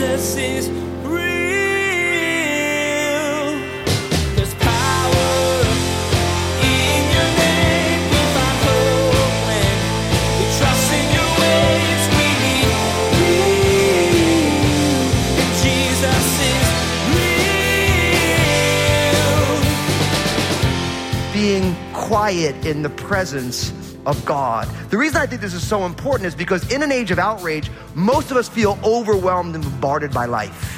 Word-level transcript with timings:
Jesus 0.00 0.36
is 0.36 0.80
quiet 22.30 22.66
in 22.66 22.82
the 22.82 22.90
presence 22.90 23.79
of 24.06 24.24
God. 24.24 24.68
The 24.90 24.98
reason 24.98 25.20
I 25.20 25.26
think 25.26 25.40
this 25.40 25.54
is 25.54 25.66
so 25.66 25.84
important 25.84 26.26
is 26.26 26.34
because 26.34 26.70
in 26.72 26.82
an 26.82 26.92
age 26.92 27.10
of 27.10 27.18
outrage, 27.18 27.70
most 27.94 28.30
of 28.30 28.36
us 28.36 28.48
feel 28.48 28.78
overwhelmed 28.84 29.54
and 29.54 29.64
bombarded 29.64 30.12
by 30.12 30.26
life. 30.26 30.76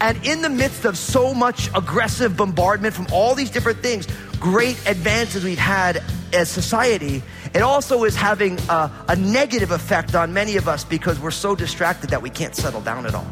And 0.00 0.24
in 0.26 0.42
the 0.42 0.50
midst 0.50 0.84
of 0.84 0.98
so 0.98 1.32
much 1.32 1.68
aggressive 1.74 2.36
bombardment 2.36 2.94
from 2.94 3.06
all 3.12 3.34
these 3.34 3.50
different 3.50 3.78
things, 3.78 4.06
great 4.38 4.78
advances 4.86 5.42
we've 5.42 5.58
had 5.58 6.02
as 6.32 6.50
society, 6.50 7.22
it 7.54 7.62
also 7.62 8.04
is 8.04 8.14
having 8.14 8.58
a, 8.68 8.90
a 9.08 9.16
negative 9.16 9.70
effect 9.70 10.14
on 10.14 10.32
many 10.32 10.56
of 10.56 10.68
us 10.68 10.84
because 10.84 11.18
we're 11.18 11.30
so 11.30 11.56
distracted 11.56 12.10
that 12.10 12.20
we 12.20 12.28
can't 12.28 12.54
settle 12.54 12.82
down 12.82 13.06
at 13.06 13.14
all. 13.14 13.26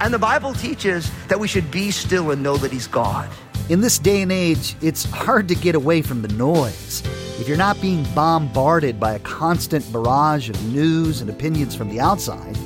And 0.00 0.12
the 0.12 0.18
Bible 0.18 0.54
teaches 0.54 1.10
that 1.28 1.38
we 1.38 1.46
should 1.46 1.70
be 1.70 1.90
still 1.90 2.30
and 2.30 2.42
know 2.42 2.56
that 2.56 2.72
He's 2.72 2.86
God. 2.86 3.28
In 3.68 3.82
this 3.82 3.98
day 3.98 4.22
and 4.22 4.32
age, 4.32 4.74
it's 4.80 5.04
hard 5.04 5.48
to 5.48 5.54
get 5.54 5.74
away 5.74 6.02
from 6.02 6.22
the 6.22 6.28
noise. 6.28 7.02
If 7.42 7.48
you're 7.48 7.58
not 7.58 7.80
being 7.80 8.04
bombarded 8.14 9.00
by 9.00 9.14
a 9.14 9.18
constant 9.18 9.92
barrage 9.92 10.48
of 10.48 10.72
news 10.72 11.22
and 11.22 11.28
opinions 11.28 11.74
from 11.74 11.88
the 11.88 11.98
outside, 11.98 12.56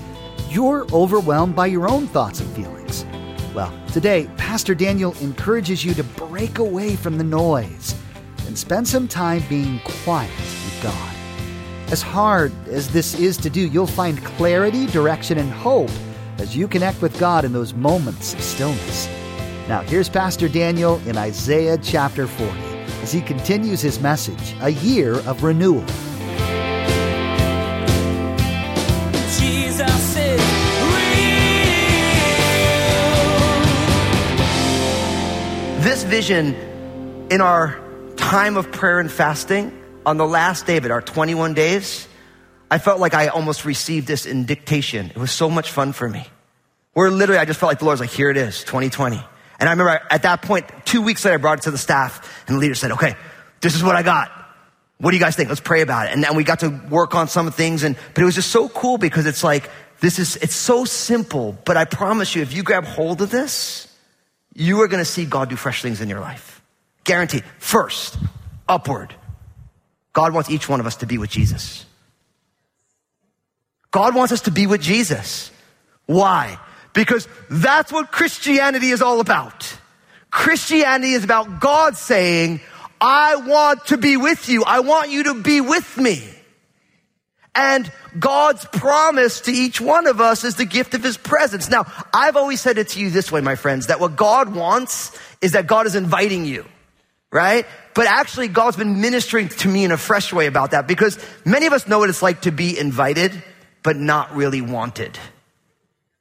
you're 0.51 0.87
overwhelmed 0.93 1.57
by 1.57 1.69
your 1.69 1.89
own 1.89 2.07
thoughts 2.07 2.41
and 2.41 2.51
feelings. 2.55 3.07
Well, 3.55 3.73
today, 3.95 4.29
Pastor 4.37 4.74
Daniel 4.74 5.15
encourages 5.23 5.82
you 5.82 5.95
to 5.95 6.04
break 6.04 6.59
away 6.59 6.95
from 6.95 7.16
the 7.16 7.24
noise 7.24 7.95
and 8.47 8.59
spend 8.59 8.87
some 8.87 9.09
time 9.09 9.43
being 9.49 9.80
quiet 10.04 10.30
with 10.37 10.80
God. 10.82 11.16
As 11.91 12.02
hard 12.02 12.52
as 12.69 12.93
this 12.93 13.19
is 13.19 13.38
to 13.38 13.49
do, 13.49 13.69
you'll 13.69 13.87
find 13.87 14.23
clarity, 14.24 14.85
direction, 14.88 15.38
and 15.38 15.51
hope 15.51 15.88
as 16.37 16.54
you 16.54 16.69
connect 16.69 17.01
with 17.01 17.19
God 17.19 17.47
in 17.47 17.52
those 17.54 17.73
moments 17.73 18.35
of 18.35 18.43
stillness. 18.43 19.09
Now, 19.69 19.80
here's 19.80 20.10
Pastor 20.10 20.51
Daniel 20.51 21.01
in 21.07 21.16
Isaiah 21.16 21.79
chapter 21.79 22.27
40 22.27 22.76
as 23.07 23.12
he 23.12 23.21
continues 23.21 23.80
his 23.80 24.01
message 24.01 24.57
A 24.60 24.71
Year 24.71 25.15
of 25.29 25.45
Renewal. 25.45 25.85
Jesus 29.38 30.16
is 30.16 30.40
real. 30.90 31.15
This 35.85 36.02
vision 36.02 36.57
in 37.30 37.40
our 37.40 37.80
time 38.16 38.57
of 38.57 38.73
prayer 38.73 38.98
and 38.98 39.09
fasting 39.09 39.70
on 40.04 40.16
the 40.16 40.26
last 40.26 40.66
day 40.66 40.76
of 40.76 40.85
it, 40.85 40.91
our 40.91 41.01
21 41.01 41.54
days, 41.54 42.09
I 42.73 42.79
felt 42.79 42.98
like 42.98 43.15
I 43.15 43.29
almost 43.29 43.65
received 43.65 44.09
this 44.09 44.26
in 44.26 44.46
dictation. 44.46 45.10
It 45.10 45.16
was 45.16 45.30
so 45.30 45.48
much 45.48 45.70
fun 45.70 45.93
for 45.93 46.09
me. 46.09 46.26
Where 46.95 47.09
literally 47.09 47.38
I 47.38 47.45
just 47.45 47.60
felt 47.60 47.70
like 47.70 47.79
the 47.79 47.85
Lord's 47.85 48.01
like, 48.01 48.10
here 48.10 48.30
it 48.30 48.37
is, 48.37 48.65
2020. 48.65 49.23
And 49.59 49.68
I 49.68 49.73
remember 49.73 50.02
at 50.10 50.23
that 50.23 50.43
point, 50.43 50.66
two 50.85 51.02
weeks 51.02 51.24
later, 51.24 51.35
I 51.35 51.38
brought 51.38 51.59
it 51.59 51.63
to 51.63 51.70
the 51.70 51.79
staff 51.79 52.35
and 52.47 52.57
the 52.57 52.61
leader 52.61 52.75
said, 52.75 52.93
okay, 52.93 53.15
this 53.61 53.75
is 53.75 53.83
what 53.83 53.97
I 53.97 54.02
got. 54.02 54.30
What 54.99 55.11
do 55.11 55.16
you 55.16 55.23
guys 55.23 55.37
think? 55.37 55.49
Let's 55.49 55.61
pray 55.61 55.83
about 55.83 56.07
it. 56.07 56.13
And 56.13 56.23
then 56.23 56.37
we 56.37 56.45
got 56.45 56.61
to 56.61 56.69
work 56.91 57.15
on 57.15 57.29
some 57.29 57.51
things. 57.51 57.83
And, 57.83 57.97
but 58.15 58.23
it 58.23 58.25
was 58.25 58.35
just 58.35 58.51
so 58.51 58.69
cool 58.69 58.99
because 58.99 59.27
it's 59.27 59.45
like, 59.45 59.69
this 60.01 60.19
is, 60.19 60.37
it's 60.37 60.55
so 60.55 60.85
simple, 60.85 61.57
but 61.65 61.77
I 61.77 61.85
promise 61.85 62.35
you, 62.35 62.43
if 62.43 62.53
you 62.53 62.63
grab 62.63 62.85
hold 62.85 63.23
of 63.23 63.30
this, 63.30 63.88
you 64.55 64.81
are 64.83 64.88
going 64.88 65.00
to 65.00 65.11
see 65.11 65.25
God 65.25 65.49
do 65.50 65.56
fresh 65.56 65.83
things 65.83 66.00
in 66.00 66.09
your 66.09 66.21
life. 66.21 66.62
Guaranteed. 67.05 67.44
First, 67.59 68.19
upward. 68.69 69.15
God 70.12 70.32
wants 70.32 70.50
each 70.50 70.69
one 70.69 70.81
of 70.81 70.87
us 70.87 70.97
to 70.97 71.06
be 71.06 71.19
with 71.19 71.31
Jesus. 71.31 71.84
God 73.91 74.15
wants 74.15 74.32
us 74.32 74.43
to 74.43 74.50
be 74.50 74.66
with 74.66 74.81
Jesus. 74.81 75.50
Why? 76.06 76.59
Because 76.93 77.28
that's 77.50 77.93
what 77.93 78.12
Christianity 78.12 78.91
is 78.91 79.03
all 79.03 79.20
about. 79.20 79.78
Christianity 80.36 81.12
is 81.12 81.24
about 81.24 81.60
God 81.60 81.97
saying, 81.97 82.60
I 83.00 83.36
want 83.36 83.86
to 83.86 83.97
be 83.97 84.19
with 84.19 84.50
you. 84.50 84.64
I 84.64 84.80
want 84.80 85.10
you 85.10 85.24
to 85.24 85.34
be 85.34 85.62
with 85.62 85.97
me. 85.97 86.22
And 87.54 87.91
God's 88.19 88.66
promise 88.66 89.41
to 89.41 89.50
each 89.50 89.80
one 89.80 90.06
of 90.06 90.20
us 90.20 90.44
is 90.44 90.56
the 90.56 90.66
gift 90.66 90.92
of 90.92 91.02
his 91.02 91.16
presence. 91.16 91.70
Now, 91.70 91.91
I've 92.12 92.36
always 92.36 92.60
said 92.60 92.76
it 92.76 92.88
to 92.88 93.00
you 93.00 93.08
this 93.08 93.32
way, 93.32 93.41
my 93.41 93.54
friends, 93.54 93.86
that 93.86 93.98
what 93.98 94.14
God 94.14 94.54
wants 94.54 95.19
is 95.41 95.52
that 95.52 95.66
God 95.66 95.86
is 95.86 95.94
inviting 95.94 96.44
you, 96.44 96.66
right? 97.32 97.64
But 97.94 98.06
actually, 98.06 98.48
God's 98.48 98.76
been 98.76 99.00
ministering 99.00 99.48
to 99.48 99.69
me 99.69 99.84
in 99.84 99.91
a 99.91 99.96
fresh 99.96 100.34
way 100.34 100.48
about 100.48 100.72
that 100.72 100.86
because 100.86 101.19
many 101.46 101.64
of 101.64 101.72
us 101.72 101.88
know 101.88 101.98
what 101.98 102.10
it's 102.10 102.20
like 102.20 102.42
to 102.42 102.52
be 102.52 102.78
invited, 102.78 103.32
but 103.82 103.96
not 103.96 104.36
really 104.36 104.60
wanted 104.60 105.19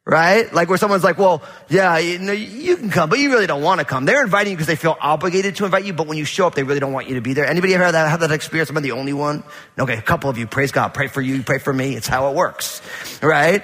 right? 0.05 0.53
Like 0.53 0.69
where 0.69 0.77
someone's 0.77 1.03
like, 1.03 1.17
well, 1.17 1.41
yeah, 1.67 1.97
you, 1.97 2.19
know, 2.19 2.31
you 2.31 2.77
can 2.77 2.91
come, 2.91 3.09
but 3.09 3.17
you 3.17 3.31
really 3.31 3.47
don't 3.47 3.63
want 3.63 3.79
to 3.79 3.85
come. 3.85 4.05
They're 4.05 4.23
inviting 4.23 4.51
you 4.51 4.57
because 4.57 4.67
they 4.67 4.75
feel 4.75 4.95
obligated 5.01 5.55
to 5.57 5.65
invite 5.65 5.83
you, 5.83 5.93
but 5.93 6.07
when 6.07 6.17
you 6.17 6.25
show 6.25 6.45
up, 6.45 6.53
they 6.53 6.63
really 6.63 6.79
don't 6.79 6.93
want 6.93 7.09
you 7.09 7.15
to 7.15 7.21
be 7.21 7.33
there. 7.33 7.45
Anybody 7.45 7.73
ever 7.73 7.83
have 7.85 7.93
that, 7.93 8.09
have 8.09 8.19
that 8.19 8.31
experience? 8.31 8.69
Am 8.69 8.77
I 8.77 8.81
the 8.81 8.91
only 8.91 9.13
one? 9.13 9.43
Okay, 9.79 9.97
a 9.97 10.01
couple 10.01 10.29
of 10.29 10.37
you. 10.37 10.45
Praise 10.45 10.71
God. 10.71 10.89
Pray 10.89 11.07
for 11.07 11.21
you. 11.21 11.41
Pray 11.41 11.57
for 11.57 11.73
me. 11.73 11.95
It's 11.95 12.07
how 12.07 12.29
it 12.29 12.35
works, 12.35 12.81
right? 13.21 13.63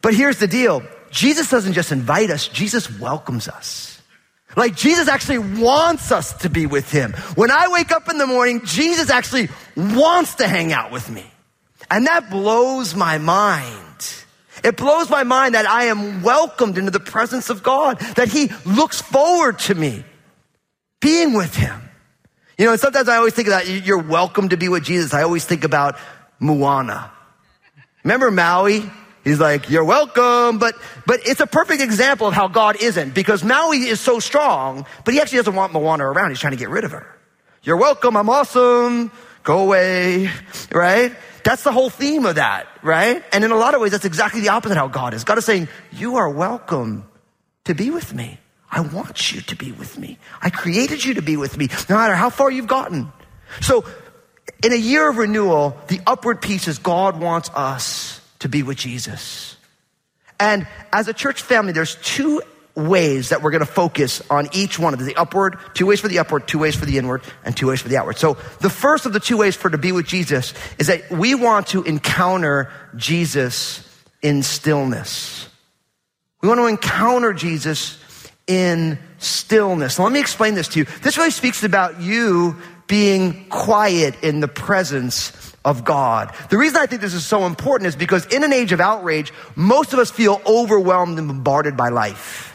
But 0.00 0.14
here's 0.14 0.38
the 0.38 0.46
deal. 0.46 0.82
Jesus 1.10 1.50
doesn't 1.50 1.74
just 1.74 1.92
invite 1.92 2.30
us. 2.30 2.48
Jesus 2.48 2.98
welcomes 3.00 3.48
us. 3.48 4.00
Like 4.56 4.76
Jesus 4.76 5.08
actually 5.08 5.38
wants 5.38 6.12
us 6.12 6.34
to 6.42 6.50
be 6.50 6.66
with 6.66 6.90
him. 6.90 7.12
When 7.34 7.50
I 7.50 7.68
wake 7.68 7.90
up 7.90 8.08
in 8.08 8.18
the 8.18 8.26
morning, 8.26 8.62
Jesus 8.64 9.10
actually 9.10 9.48
wants 9.76 10.36
to 10.36 10.46
hang 10.46 10.72
out 10.72 10.92
with 10.92 11.08
me. 11.10 11.24
And 11.90 12.06
that 12.06 12.30
blows 12.30 12.94
my 12.94 13.18
mind. 13.18 14.21
It 14.64 14.76
blows 14.76 15.10
my 15.10 15.24
mind 15.24 15.54
that 15.54 15.66
I 15.66 15.84
am 15.84 16.22
welcomed 16.22 16.78
into 16.78 16.90
the 16.90 17.00
presence 17.00 17.50
of 17.50 17.62
God, 17.62 17.98
that 18.16 18.28
He 18.28 18.50
looks 18.64 19.00
forward 19.00 19.58
to 19.60 19.74
me 19.74 20.04
being 21.00 21.34
with 21.34 21.54
Him. 21.54 21.80
You 22.58 22.66
know, 22.66 22.72
and 22.72 22.80
sometimes 22.80 23.08
I 23.08 23.16
always 23.16 23.34
think 23.34 23.48
that 23.48 23.68
you're 23.68 23.98
welcome 23.98 24.50
to 24.50 24.56
be 24.56 24.68
with 24.68 24.84
Jesus. 24.84 25.14
I 25.14 25.22
always 25.22 25.44
think 25.44 25.64
about 25.64 25.98
Moana. 26.38 27.10
Remember 28.04 28.30
Maui? 28.30 28.88
He's 29.24 29.38
like, 29.38 29.70
you're 29.70 29.84
welcome, 29.84 30.58
but, 30.58 30.74
but 31.06 31.20
it's 31.26 31.40
a 31.40 31.46
perfect 31.46 31.80
example 31.80 32.26
of 32.26 32.34
how 32.34 32.48
God 32.48 32.82
isn't 32.82 33.14
because 33.14 33.44
Maui 33.44 33.78
is 33.78 34.00
so 34.00 34.18
strong, 34.18 34.84
but 35.04 35.14
he 35.14 35.20
actually 35.20 35.38
doesn't 35.38 35.54
want 35.54 35.72
Moana 35.72 36.04
around. 36.04 36.30
He's 36.30 36.40
trying 36.40 36.52
to 36.52 36.58
get 36.58 36.70
rid 36.70 36.82
of 36.82 36.90
her. 36.90 37.06
You're 37.62 37.76
welcome. 37.76 38.16
I'm 38.16 38.28
awesome. 38.28 39.12
Go 39.44 39.60
away. 39.60 40.28
Right? 40.72 41.14
That's 41.44 41.62
the 41.64 41.72
whole 41.72 41.90
theme 41.90 42.24
of 42.26 42.36
that, 42.36 42.68
right? 42.82 43.22
And 43.32 43.44
in 43.44 43.50
a 43.50 43.56
lot 43.56 43.74
of 43.74 43.80
ways, 43.80 43.92
that's 43.92 44.04
exactly 44.04 44.40
the 44.40 44.50
opposite 44.50 44.72
of 44.72 44.78
how 44.78 44.88
God 44.88 45.14
is. 45.14 45.24
God 45.24 45.38
is 45.38 45.44
saying, 45.44 45.68
you 45.90 46.16
are 46.16 46.30
welcome 46.30 47.08
to 47.64 47.74
be 47.74 47.90
with 47.90 48.14
me. 48.14 48.38
I 48.70 48.80
want 48.80 49.32
you 49.32 49.40
to 49.42 49.56
be 49.56 49.72
with 49.72 49.98
me. 49.98 50.18
I 50.40 50.50
created 50.50 51.04
you 51.04 51.14
to 51.14 51.22
be 51.22 51.36
with 51.36 51.58
me, 51.58 51.68
no 51.88 51.96
matter 51.96 52.14
how 52.14 52.30
far 52.30 52.50
you've 52.50 52.66
gotten. 52.66 53.12
So 53.60 53.84
in 54.62 54.72
a 54.72 54.76
year 54.76 55.08
of 55.10 55.18
renewal, 55.18 55.76
the 55.88 56.00
upward 56.06 56.40
piece 56.40 56.68
is 56.68 56.78
God 56.78 57.20
wants 57.20 57.50
us 57.50 58.20
to 58.38 58.48
be 58.48 58.62
with 58.62 58.78
Jesus. 58.78 59.56
And 60.40 60.66
as 60.92 61.06
a 61.06 61.12
church 61.12 61.42
family, 61.42 61.72
there's 61.72 61.96
two 61.96 62.42
ways 62.74 63.28
that 63.28 63.42
we're 63.42 63.50
going 63.50 63.64
to 63.64 63.66
focus 63.66 64.22
on 64.30 64.48
each 64.52 64.78
one 64.78 64.94
of 64.94 65.04
the 65.04 65.14
upward, 65.16 65.58
two 65.74 65.86
ways 65.86 66.00
for 66.00 66.08
the 66.08 66.18
upward, 66.18 66.48
two 66.48 66.58
ways 66.58 66.74
for 66.74 66.86
the 66.86 66.98
inward, 66.98 67.22
and 67.44 67.56
two 67.56 67.68
ways 67.68 67.80
for 67.80 67.88
the 67.88 67.96
outward. 67.96 68.16
So 68.16 68.34
the 68.60 68.70
first 68.70 69.06
of 69.06 69.12
the 69.12 69.20
two 69.20 69.36
ways 69.36 69.56
for 69.56 69.68
to 69.68 69.78
be 69.78 69.92
with 69.92 70.06
Jesus 70.06 70.54
is 70.78 70.86
that 70.86 71.10
we 71.10 71.34
want 71.34 71.68
to 71.68 71.82
encounter 71.82 72.70
Jesus 72.96 73.88
in 74.22 74.42
stillness. 74.42 75.48
We 76.40 76.48
want 76.48 76.60
to 76.60 76.66
encounter 76.66 77.32
Jesus 77.32 77.98
in 78.46 78.98
stillness. 79.18 79.98
Now, 79.98 80.04
let 80.04 80.12
me 80.12 80.20
explain 80.20 80.54
this 80.54 80.68
to 80.68 80.80
you. 80.80 80.84
This 81.02 81.16
really 81.16 81.30
speaks 81.30 81.62
about 81.64 82.00
you 82.00 82.56
being 82.86 83.48
quiet 83.48 84.22
in 84.22 84.40
the 84.40 84.48
presence 84.48 85.32
of 85.64 85.84
God. 85.84 86.34
The 86.50 86.58
reason 86.58 86.78
I 86.78 86.86
think 86.86 87.00
this 87.00 87.14
is 87.14 87.24
so 87.24 87.46
important 87.46 87.86
is 87.86 87.96
because 87.96 88.26
in 88.26 88.42
an 88.42 88.52
age 88.52 88.72
of 88.72 88.80
outrage, 88.80 89.32
most 89.54 89.92
of 89.92 89.98
us 89.98 90.10
feel 90.10 90.40
overwhelmed 90.46 91.18
and 91.18 91.28
bombarded 91.28 91.76
by 91.76 91.88
life. 91.88 92.51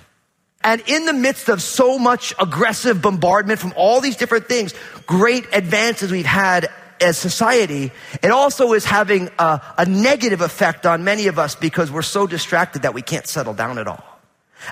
And 0.68 0.84
in 0.86 1.06
the 1.06 1.14
midst 1.14 1.48
of 1.48 1.62
so 1.62 1.98
much 1.98 2.34
aggressive 2.38 3.02
bombardment 3.02 3.58
from 3.58 3.72
all 3.78 4.02
these 4.02 4.18
different 4.18 4.48
things, 4.48 4.74
great 5.06 5.46
advances 5.54 6.12
we've 6.12 6.26
had 6.26 6.70
as 7.00 7.18
society, 7.18 7.94
it 8.22 8.32
also 8.32 8.74
is 8.74 8.84
having 8.84 9.30
a, 9.40 9.62
a, 9.78 9.86
negative 9.86 10.42
effect 10.42 10.86
on 10.86 11.06
many 11.06 11.28
of 11.28 11.40
us 11.40 11.56
because 11.56 11.90
we're 11.90 12.02
so 12.02 12.28
distracted 12.28 12.82
that 12.82 12.94
we 12.94 13.02
can't 13.02 13.26
settle 13.26 13.54
down 13.54 13.78
at 13.78 13.88
all. 13.88 14.04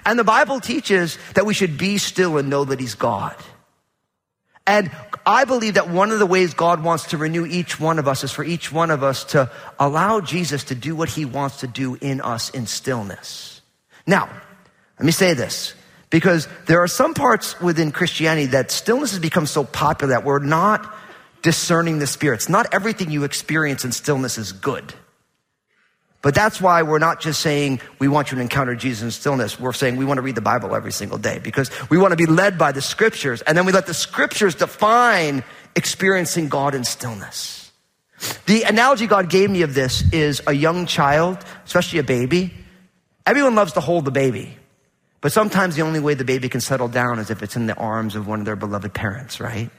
And 0.06 0.20
the 0.20 0.26
Bible 0.26 0.60
teaches 0.60 1.18
that 1.34 1.46
we 1.46 1.54
should 1.54 1.78
be 1.78 1.98
still 1.98 2.38
and 2.38 2.50
know 2.50 2.66
that 2.66 2.82
He's 2.82 2.96
God. 2.96 3.38
And 4.68 4.92
I 5.26 5.46
believe 5.46 5.76
that 5.76 5.90
one 5.90 6.12
of 6.12 6.20
the 6.20 6.26
ways 6.26 6.54
God 6.54 6.84
wants 6.84 7.06
to 7.12 7.18
renew 7.18 7.46
each 7.46 7.80
one 7.80 8.00
of 8.00 8.08
us 8.10 8.26
is 8.26 8.34
for 8.34 8.44
each 8.44 8.70
one 8.70 8.92
of 8.92 9.02
us 9.02 9.24
to 9.32 9.50
allow 9.80 10.20
Jesus 10.20 10.66
to 10.66 10.76
do 10.76 10.94
what 10.94 11.08
he 11.08 11.24
wants 11.24 11.62
to 11.62 11.68
do 11.68 11.96
in 12.02 12.20
us 12.20 12.50
in 12.50 12.68
stillness. 12.68 13.62
Now, 14.06 14.28
let 15.00 15.06
me 15.06 15.14
say 15.14 15.34
this 15.34 15.74
because 16.10 16.48
there 16.66 16.82
are 16.82 16.88
some 16.88 17.14
parts 17.14 17.60
within 17.60 17.92
Christianity 17.92 18.48
that 18.48 18.72
stillness 18.72 19.12
has 19.12 19.20
become 19.20 19.46
so 19.46 19.64
popular 19.64 20.14
that 20.14 20.24
we're 20.24 20.40
not 20.40 20.94
discerning 21.42 22.00
the 22.00 22.08
spirits. 22.08 22.50
Not 22.50 22.74
everything 22.74 23.12
you 23.12 23.24
experience 23.24 23.86
in 23.86 23.92
stillness 23.92 24.38
is 24.38 24.52
good. 24.52 24.94
But 26.22 26.34
that's 26.34 26.60
why 26.60 26.82
we're 26.82 26.98
not 26.98 27.22
just 27.22 27.40
saying 27.40 27.82
we 28.00 28.08
want 28.08 28.32
you 28.32 28.36
to 28.38 28.42
encounter 28.42 28.74
Jesus 28.74 29.04
in 29.04 29.12
stillness. 29.12 29.60
We're 29.60 29.74
saying 29.74 29.98
we 29.98 30.06
want 30.06 30.18
to 30.18 30.24
read 30.24 30.34
the 30.34 30.42
Bible 30.42 30.76
every 30.76 30.92
single 30.92 31.20
day 31.20 31.38
because 31.38 31.70
we 31.92 32.00
want 32.00 32.14
to 32.14 32.16
be 32.16 32.26
led 32.26 32.58
by 32.58 32.72
the 32.72 32.82
scriptures. 32.82 33.44
And 33.44 33.56
then 33.56 33.68
we 33.68 33.72
let 33.72 33.86
the 33.86 33.94
scriptures 33.94 34.56
define 34.56 35.44
experiencing 35.76 36.50
God 36.50 36.74
in 36.74 36.84
stillness. 36.84 37.72
The 38.48 38.64
analogy 38.64 39.06
God 39.06 39.30
gave 39.30 39.52
me 39.52 39.62
of 39.62 39.76
this 39.76 40.02
is 40.12 40.42
a 40.48 40.54
young 40.54 40.88
child, 40.88 41.38
especially 41.64 42.00
a 42.00 42.04
baby. 42.04 42.52
Everyone 43.28 43.54
loves 43.54 43.74
to 43.74 43.80
hold 43.80 44.06
the 44.06 44.12
baby. 44.12 44.58
But 45.26 45.32
sometimes 45.32 45.76
the 45.76 45.82
only 45.82 46.00
way 46.00 46.14
the 46.14 46.24
baby 46.24 46.50
can 46.50 46.62
settle 46.62 46.88
down 46.88 47.18
is 47.18 47.32
if 47.32 47.42
it's 47.42 47.56
in 47.56 47.66
the 47.66 47.74
arms 47.74 48.16
of 48.16 48.28
one 48.28 48.38
of 48.38 48.46
their 48.46 48.56
beloved 48.56 48.94
parents, 48.94 49.40
right? 49.40 49.72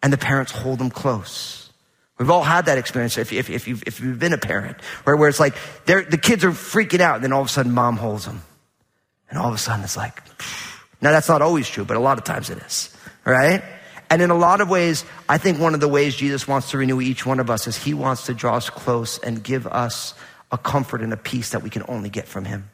And 0.00 0.12
the 0.12 0.16
parents 0.16 0.52
hold 0.52 0.78
them 0.78 0.90
close. 0.90 1.72
We've 2.20 2.30
all 2.30 2.44
had 2.44 2.66
that 2.66 2.78
experience 2.78 3.18
if, 3.18 3.32
if, 3.32 3.50
if, 3.50 3.66
you've, 3.66 3.82
if 3.84 3.98
you've 3.98 4.20
been 4.20 4.32
a 4.32 4.38
parent, 4.38 4.76
right? 5.04 5.18
where 5.18 5.28
it's 5.28 5.40
like 5.40 5.56
the 5.86 6.20
kids 6.22 6.44
are 6.44 6.52
freaking 6.52 7.00
out, 7.00 7.16
and 7.16 7.24
then 7.24 7.32
all 7.32 7.40
of 7.40 7.48
a 7.48 7.50
sudden 7.50 7.72
mom 7.72 7.96
holds 7.96 8.26
them. 8.26 8.42
And 9.28 9.40
all 9.40 9.48
of 9.48 9.54
a 9.56 9.58
sudden 9.58 9.82
it's 9.82 9.96
like, 9.96 10.22
now 11.00 11.10
that's 11.10 11.28
not 11.28 11.42
always 11.42 11.68
true, 11.68 11.84
but 11.84 11.96
a 11.96 12.00
lot 12.00 12.16
of 12.16 12.22
times 12.22 12.48
it 12.48 12.58
is, 12.58 12.96
right? 13.24 13.64
And 14.08 14.22
in 14.22 14.30
a 14.30 14.36
lot 14.36 14.60
of 14.60 14.70
ways, 14.70 15.04
I 15.28 15.38
think 15.38 15.58
one 15.58 15.74
of 15.74 15.80
the 15.80 15.88
ways 15.88 16.14
Jesus 16.14 16.46
wants 16.46 16.70
to 16.70 16.78
renew 16.78 17.00
each 17.00 17.26
one 17.26 17.40
of 17.40 17.50
us 17.50 17.66
is 17.66 17.76
he 17.76 17.92
wants 17.92 18.26
to 18.26 18.34
draw 18.34 18.54
us 18.54 18.70
close 18.70 19.18
and 19.18 19.42
give 19.42 19.66
us 19.66 20.14
a 20.52 20.58
comfort 20.58 21.00
and 21.00 21.12
a 21.12 21.16
peace 21.16 21.50
that 21.50 21.64
we 21.64 21.70
can 21.70 21.82
only 21.88 22.08
get 22.08 22.28
from 22.28 22.44
him. 22.44 22.70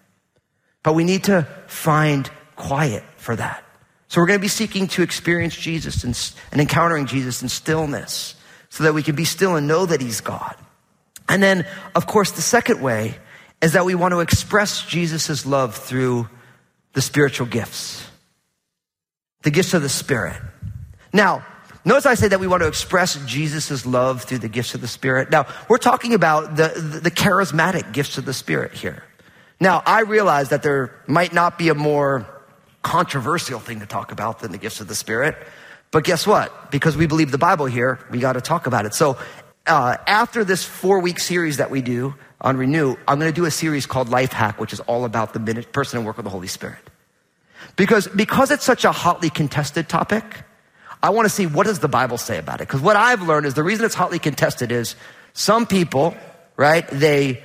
But 0.82 0.94
we 0.94 1.04
need 1.04 1.24
to 1.24 1.46
find 1.66 2.30
quiet 2.56 3.04
for 3.16 3.36
that. 3.36 3.64
So 4.08 4.20
we're 4.20 4.26
going 4.26 4.38
to 4.38 4.42
be 4.42 4.48
seeking 4.48 4.88
to 4.88 5.02
experience 5.02 5.56
Jesus 5.56 6.04
and, 6.04 6.18
and 6.50 6.60
encountering 6.60 7.06
Jesus 7.06 7.42
in 7.42 7.48
stillness 7.48 8.34
so 8.68 8.84
that 8.84 8.94
we 8.94 9.02
can 9.02 9.14
be 9.14 9.24
still 9.24 9.56
and 9.56 9.66
know 9.66 9.86
that 9.86 10.00
He's 10.00 10.20
God. 10.20 10.56
And 11.28 11.42
then, 11.42 11.66
of 11.94 12.06
course, 12.06 12.32
the 12.32 12.42
second 12.42 12.82
way 12.82 13.14
is 13.62 13.72
that 13.72 13.84
we 13.84 13.94
want 13.94 14.12
to 14.12 14.20
express 14.20 14.84
Jesus' 14.84 15.46
love 15.46 15.76
through 15.76 16.28
the 16.92 17.00
spiritual 17.00 17.46
gifts, 17.46 18.06
the 19.42 19.50
gifts 19.50 19.72
of 19.72 19.82
the 19.82 19.88
Spirit. 19.88 20.36
Now, 21.12 21.46
notice 21.84 22.04
I 22.04 22.14
say 22.14 22.28
that 22.28 22.40
we 22.40 22.46
want 22.46 22.62
to 22.62 22.68
express 22.68 23.16
Jesus' 23.24 23.86
love 23.86 24.24
through 24.24 24.38
the 24.38 24.48
gifts 24.48 24.74
of 24.74 24.80
the 24.80 24.88
Spirit. 24.88 25.30
Now, 25.30 25.46
we're 25.68 25.78
talking 25.78 26.12
about 26.12 26.56
the, 26.56 27.00
the 27.02 27.10
charismatic 27.10 27.92
gifts 27.92 28.18
of 28.18 28.24
the 28.24 28.34
Spirit 28.34 28.74
here. 28.74 29.04
Now, 29.62 29.80
I 29.86 30.00
realize 30.00 30.48
that 30.48 30.64
there 30.64 30.92
might 31.06 31.32
not 31.32 31.56
be 31.56 31.68
a 31.68 31.74
more 31.76 32.26
controversial 32.82 33.60
thing 33.60 33.78
to 33.78 33.86
talk 33.86 34.10
about 34.10 34.40
than 34.40 34.50
the 34.50 34.58
gifts 34.58 34.80
of 34.80 34.88
the 34.88 34.96
Spirit. 34.96 35.36
But 35.92 36.02
guess 36.02 36.26
what? 36.26 36.72
Because 36.72 36.96
we 36.96 37.06
believe 37.06 37.30
the 37.30 37.38
Bible 37.38 37.66
here, 37.66 38.00
we 38.10 38.18
got 38.18 38.32
to 38.32 38.40
talk 38.40 38.66
about 38.66 38.86
it. 38.86 38.92
So 38.92 39.18
uh, 39.68 39.98
after 40.08 40.42
this 40.42 40.64
four 40.64 40.98
week 40.98 41.20
series 41.20 41.58
that 41.58 41.70
we 41.70 41.80
do 41.80 42.16
on 42.40 42.56
Renew, 42.56 42.96
I'm 43.06 43.20
going 43.20 43.30
to 43.30 43.40
do 43.40 43.44
a 43.44 43.52
series 43.52 43.86
called 43.86 44.08
Life 44.08 44.32
Hack, 44.32 44.58
which 44.58 44.72
is 44.72 44.80
all 44.80 45.04
about 45.04 45.32
the 45.32 45.64
person 45.70 45.98
and 45.98 46.04
work 46.04 46.18
of 46.18 46.24
the 46.24 46.30
Holy 46.30 46.48
Spirit. 46.48 46.80
Because, 47.76 48.08
because 48.08 48.50
it's 48.50 48.64
such 48.64 48.84
a 48.84 48.90
hotly 48.90 49.30
contested 49.30 49.88
topic, 49.88 50.24
I 51.04 51.10
want 51.10 51.26
to 51.26 51.30
see 51.30 51.46
what 51.46 51.68
does 51.68 51.78
the 51.78 51.86
Bible 51.86 52.18
say 52.18 52.38
about 52.38 52.60
it. 52.60 52.66
Because 52.66 52.80
what 52.80 52.96
I've 52.96 53.22
learned 53.22 53.46
is 53.46 53.54
the 53.54 53.62
reason 53.62 53.84
it's 53.84 53.94
hotly 53.94 54.18
contested 54.18 54.72
is 54.72 54.96
some 55.34 55.66
people, 55.66 56.16
right, 56.56 56.84
they 56.88 57.44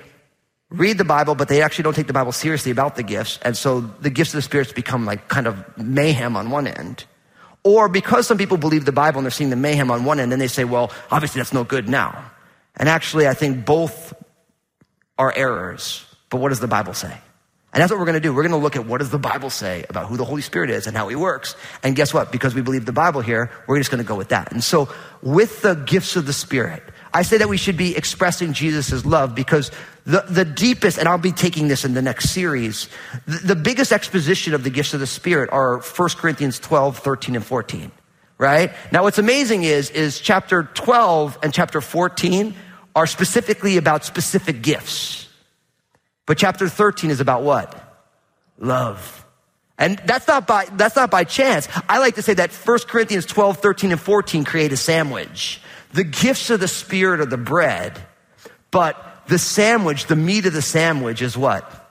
read 0.69 0.97
the 0.97 1.05
Bible, 1.05 1.35
but 1.35 1.47
they 1.47 1.61
actually 1.61 1.83
don't 1.83 1.93
take 1.93 2.07
the 2.07 2.13
Bible 2.13 2.31
seriously 2.31 2.71
about 2.71 2.95
the 2.95 3.03
gifts. 3.03 3.39
And 3.41 3.55
so 3.55 3.81
the 3.81 4.09
gifts 4.09 4.31
of 4.33 4.37
the 4.37 4.41
spirits 4.41 4.71
become 4.71 5.05
like 5.05 5.27
kind 5.27 5.47
of 5.47 5.77
mayhem 5.77 6.35
on 6.35 6.49
one 6.49 6.67
end. 6.67 7.05
Or 7.63 7.89
because 7.89 8.27
some 8.27 8.37
people 8.37 8.57
believe 8.57 8.85
the 8.85 8.91
Bible 8.91 9.19
and 9.19 9.25
they're 9.25 9.31
seeing 9.31 9.49
the 9.49 9.55
mayhem 9.55 9.91
on 9.91 10.05
one 10.05 10.19
end, 10.19 10.31
then 10.31 10.39
they 10.39 10.47
say, 10.47 10.63
well, 10.63 10.91
obviously 11.11 11.39
that's 11.39 11.53
no 11.53 11.63
good 11.63 11.89
now. 11.89 12.31
And 12.75 12.87
actually, 12.87 13.27
I 13.27 13.33
think 13.33 13.65
both 13.65 14.13
are 15.17 15.33
errors. 15.35 16.05
But 16.29 16.39
what 16.39 16.49
does 16.49 16.59
the 16.59 16.67
Bible 16.67 16.93
say? 16.93 17.17
And 17.73 17.81
that's 17.81 17.91
what 17.91 17.99
we're 17.99 18.05
going 18.05 18.15
to 18.15 18.21
do. 18.21 18.33
We're 18.33 18.43
going 18.43 18.51
to 18.51 18.63
look 18.63 18.75
at 18.75 18.85
what 18.85 18.99
does 18.99 19.09
the 19.09 19.19
Bible 19.19 19.49
say 19.49 19.85
about 19.89 20.07
who 20.07 20.17
the 20.17 20.25
Holy 20.25 20.41
Spirit 20.41 20.69
is 20.69 20.87
and 20.87 20.95
how 20.95 21.09
he 21.09 21.15
works. 21.15 21.55
And 21.83 21.95
guess 21.95 22.13
what? 22.13 22.31
Because 22.31 22.55
we 22.55 22.61
believe 22.61 22.85
the 22.85 22.93
Bible 22.93 23.21
here, 23.21 23.51
we're 23.67 23.77
just 23.77 23.91
going 23.91 24.01
to 24.01 24.07
go 24.07 24.15
with 24.15 24.29
that. 24.29 24.51
And 24.51 24.63
so 24.63 24.89
with 25.21 25.61
the 25.61 25.75
gifts 25.75 26.15
of 26.15 26.25
the 26.25 26.33
Spirit, 26.33 26.81
I 27.13 27.23
say 27.23 27.37
that 27.37 27.49
we 27.49 27.57
should 27.57 27.77
be 27.77 27.95
expressing 27.95 28.53
Jesus' 28.53 29.05
love 29.05 29.35
because 29.35 29.71
the, 30.07 30.23
the 30.29 30.45
deepest, 30.45 30.97
and 30.97 31.05
I'll 31.05 31.17
be 31.17 31.33
taking 31.33 31.67
this 31.67 31.83
in 31.83 31.93
the 31.93 32.01
next 32.01 32.29
series, 32.29 32.87
the, 33.25 33.39
the 33.39 33.55
biggest 33.57 33.91
exposition 33.91 34.53
of 34.53 34.63
the 34.63 34.69
gifts 34.69 34.93
of 34.93 35.01
the 35.01 35.05
Spirit 35.05 35.49
are 35.51 35.79
1 35.79 36.09
Corinthians 36.11 36.59
12, 36.59 36.99
13, 36.99 37.35
and 37.35 37.45
14, 37.45 37.91
right? 38.37 38.71
Now 38.93 39.03
what's 39.03 39.17
amazing 39.17 39.65
is, 39.65 39.89
is 39.89 40.21
chapter 40.21 40.63
12 40.73 41.39
and 41.43 41.53
chapter 41.53 41.81
14 41.81 42.55
are 42.95 43.05
specifically 43.05 43.75
about 43.75 44.05
specific 44.05 44.61
gifts. 44.61 45.27
But 46.25 46.37
chapter 46.37 46.69
13 46.69 47.09
is 47.09 47.19
about 47.19 47.43
what? 47.43 47.75
Love. 48.57 49.25
And 49.77 49.99
that's 50.05 50.25
not 50.25 50.47
by, 50.47 50.67
that's 50.71 50.95
not 50.95 51.11
by 51.11 51.25
chance. 51.25 51.67
I 51.89 51.99
like 51.99 52.15
to 52.15 52.21
say 52.21 52.33
that 52.35 52.53
1 52.53 52.79
Corinthians 52.87 53.25
12, 53.25 53.57
13, 53.57 53.91
and 53.91 53.99
14 53.99 54.45
create 54.45 54.71
a 54.71 54.77
sandwich. 54.77 55.59
The 55.91 56.05
gifts 56.05 56.49
of 56.49 56.61
the 56.61 56.69
Spirit 56.69 57.19
are 57.19 57.25
the 57.25 57.37
bread, 57.37 58.01
but 58.71 59.06
the 59.27 59.37
sandwich, 59.37 60.07
the 60.07 60.15
meat 60.15 60.45
of 60.45 60.53
the 60.53 60.61
sandwich 60.61 61.21
is 61.21 61.37
what? 61.37 61.89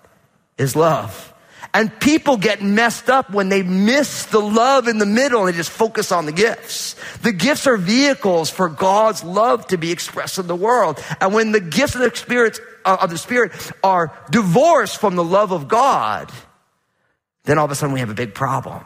Is 0.58 0.74
love. 0.74 1.34
And 1.74 2.00
people 2.00 2.38
get 2.38 2.62
messed 2.62 3.10
up 3.10 3.30
when 3.30 3.50
they 3.50 3.62
miss 3.62 4.24
the 4.26 4.40
love 4.40 4.88
in 4.88 4.96
the 4.96 5.04
middle 5.04 5.40
and 5.40 5.52
they 5.52 5.56
just 5.56 5.70
focus 5.70 6.10
on 6.10 6.24
the 6.24 6.32
gifts. 6.32 6.94
The 7.18 7.32
gifts 7.32 7.66
are 7.66 7.76
vehicles 7.76 8.48
for 8.48 8.70
God's 8.70 9.22
love 9.22 9.66
to 9.66 9.76
be 9.76 9.90
expressed 9.90 10.38
in 10.38 10.46
the 10.46 10.56
world. 10.56 11.02
And 11.20 11.34
when 11.34 11.52
the 11.52 11.60
gifts 11.60 11.94
of 11.94 12.00
the 12.00 12.16
Spirit, 12.16 12.58
uh, 12.86 12.96
of 13.02 13.10
the 13.10 13.18
Spirit 13.18 13.52
are 13.84 14.16
divorced 14.30 14.98
from 14.98 15.16
the 15.16 15.24
love 15.24 15.52
of 15.52 15.68
God, 15.68 16.32
then 17.44 17.58
all 17.58 17.66
of 17.66 17.70
a 17.70 17.74
sudden 17.74 17.92
we 17.92 18.00
have 18.00 18.10
a 18.10 18.14
big 18.14 18.32
problem. 18.32 18.82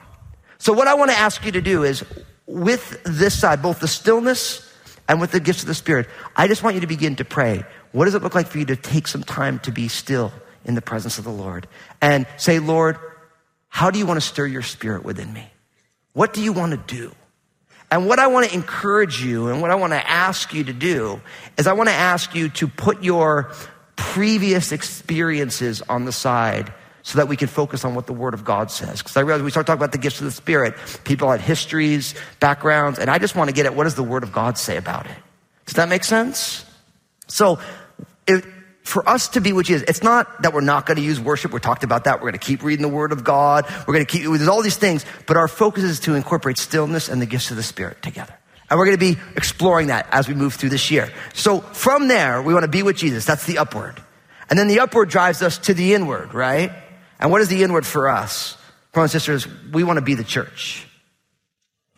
So 0.58 0.72
what 0.72 0.88
I 0.88 0.94
want 0.94 1.12
to 1.12 1.16
ask 1.16 1.44
you 1.44 1.52
to 1.52 1.60
do 1.60 1.84
is 1.84 2.04
with 2.46 3.00
this 3.04 3.38
side, 3.38 3.62
both 3.62 3.78
the 3.78 3.88
stillness 3.88 4.68
and 5.08 5.20
with 5.20 5.30
the 5.30 5.40
gifts 5.40 5.62
of 5.62 5.68
the 5.68 5.74
Spirit, 5.74 6.08
I 6.34 6.48
just 6.48 6.62
want 6.62 6.74
you 6.74 6.80
to 6.80 6.88
begin 6.88 7.16
to 7.16 7.24
pray. 7.24 7.64
What 7.92 8.04
does 8.04 8.14
it 8.14 8.22
look 8.22 8.34
like 8.34 8.46
for 8.46 8.58
you 8.58 8.66
to 8.66 8.76
take 8.76 9.08
some 9.08 9.22
time 9.22 9.58
to 9.60 9.72
be 9.72 9.88
still 9.88 10.32
in 10.64 10.74
the 10.74 10.82
presence 10.82 11.18
of 11.18 11.24
the 11.24 11.30
Lord 11.30 11.66
and 12.00 12.26
say, 12.36 12.58
Lord, 12.58 12.98
how 13.68 13.90
do 13.90 13.98
you 13.98 14.06
want 14.06 14.18
to 14.18 14.26
stir 14.26 14.46
your 14.46 14.62
spirit 14.62 15.04
within 15.04 15.32
me? 15.32 15.50
What 16.12 16.32
do 16.32 16.42
you 16.42 16.52
want 16.52 16.72
to 16.72 16.94
do? 16.94 17.12
And 17.90 18.06
what 18.06 18.18
I 18.18 18.28
want 18.28 18.48
to 18.48 18.54
encourage 18.54 19.22
you 19.22 19.48
and 19.48 19.60
what 19.60 19.70
I 19.70 19.74
want 19.74 19.92
to 19.92 20.10
ask 20.10 20.54
you 20.54 20.64
to 20.64 20.72
do 20.72 21.20
is 21.56 21.66
I 21.66 21.72
want 21.72 21.88
to 21.88 21.94
ask 21.94 22.34
you 22.34 22.48
to 22.50 22.68
put 22.68 23.02
your 23.02 23.52
previous 23.96 24.70
experiences 24.70 25.82
on 25.82 26.04
the 26.04 26.12
side 26.12 26.72
so 27.02 27.18
that 27.18 27.28
we 27.28 27.36
can 27.36 27.48
focus 27.48 27.84
on 27.84 27.94
what 27.94 28.06
the 28.06 28.12
Word 28.12 28.34
of 28.34 28.44
God 28.44 28.70
says. 28.70 28.98
Because 28.98 29.16
I 29.16 29.20
realize 29.22 29.42
we 29.42 29.50
start 29.50 29.66
talking 29.66 29.78
about 29.78 29.92
the 29.92 29.98
gifts 29.98 30.20
of 30.20 30.26
the 30.26 30.30
Spirit, 30.30 30.74
people 31.04 31.30
had 31.30 31.40
histories, 31.40 32.14
backgrounds, 32.38 32.98
and 32.98 33.10
I 33.10 33.18
just 33.18 33.34
want 33.34 33.48
to 33.48 33.54
get 33.54 33.66
at 33.66 33.74
what 33.74 33.84
does 33.84 33.94
the 33.94 34.04
Word 34.04 34.22
of 34.22 34.32
God 34.32 34.56
say 34.56 34.76
about 34.76 35.06
it. 35.06 35.16
Does 35.66 35.74
that 35.74 35.88
make 35.88 36.04
sense? 36.04 36.64
So 37.30 37.58
it, 38.26 38.44
for 38.82 39.08
us 39.08 39.28
to 39.28 39.40
be 39.40 39.52
which 39.52 39.70
is, 39.70 39.82
it's 39.82 40.02
not 40.02 40.42
that 40.42 40.52
we're 40.52 40.60
not 40.60 40.86
going 40.86 40.96
to 40.96 41.02
use 41.02 41.20
worship. 41.20 41.52
We 41.52 41.60
talked 41.60 41.84
about 41.84 42.04
that. 42.04 42.16
We're 42.16 42.30
going 42.30 42.40
to 42.40 42.46
keep 42.46 42.62
reading 42.62 42.82
the 42.82 42.92
word 42.92 43.12
of 43.12 43.24
God. 43.24 43.66
We're 43.86 43.94
going 43.94 44.04
to 44.06 44.12
keep, 44.12 44.22
there's 44.24 44.48
all 44.48 44.62
these 44.62 44.76
things, 44.76 45.04
but 45.26 45.36
our 45.36 45.48
focus 45.48 45.84
is 45.84 46.00
to 46.00 46.14
incorporate 46.14 46.58
stillness 46.58 47.08
and 47.08 47.22
the 47.22 47.26
gifts 47.26 47.50
of 47.50 47.56
the 47.56 47.62
Spirit 47.62 48.02
together. 48.02 48.34
And 48.68 48.78
we're 48.78 48.86
going 48.86 48.98
to 48.98 49.14
be 49.14 49.20
exploring 49.36 49.88
that 49.88 50.06
as 50.12 50.28
we 50.28 50.34
move 50.34 50.54
through 50.54 50.68
this 50.68 50.90
year. 50.90 51.12
So 51.34 51.60
from 51.60 52.08
there, 52.08 52.40
we 52.40 52.54
want 52.54 52.64
to 52.64 52.70
be 52.70 52.82
with 52.82 52.96
Jesus. 52.96 53.24
That's 53.24 53.46
the 53.46 53.58
upward. 53.58 54.00
And 54.48 54.58
then 54.58 54.68
the 54.68 54.80
upward 54.80 55.08
drives 55.08 55.42
us 55.42 55.58
to 55.58 55.74
the 55.74 55.94
inward, 55.94 56.34
right? 56.34 56.72
And 57.18 57.30
what 57.30 57.40
is 57.40 57.48
the 57.48 57.62
inward 57.62 57.86
for 57.86 58.08
us? 58.08 58.56
Brothers 58.92 59.14
and 59.14 59.22
sisters, 59.22 59.72
we 59.72 59.84
want 59.84 59.98
to 59.98 60.04
be 60.04 60.14
the 60.14 60.24
church. 60.24 60.86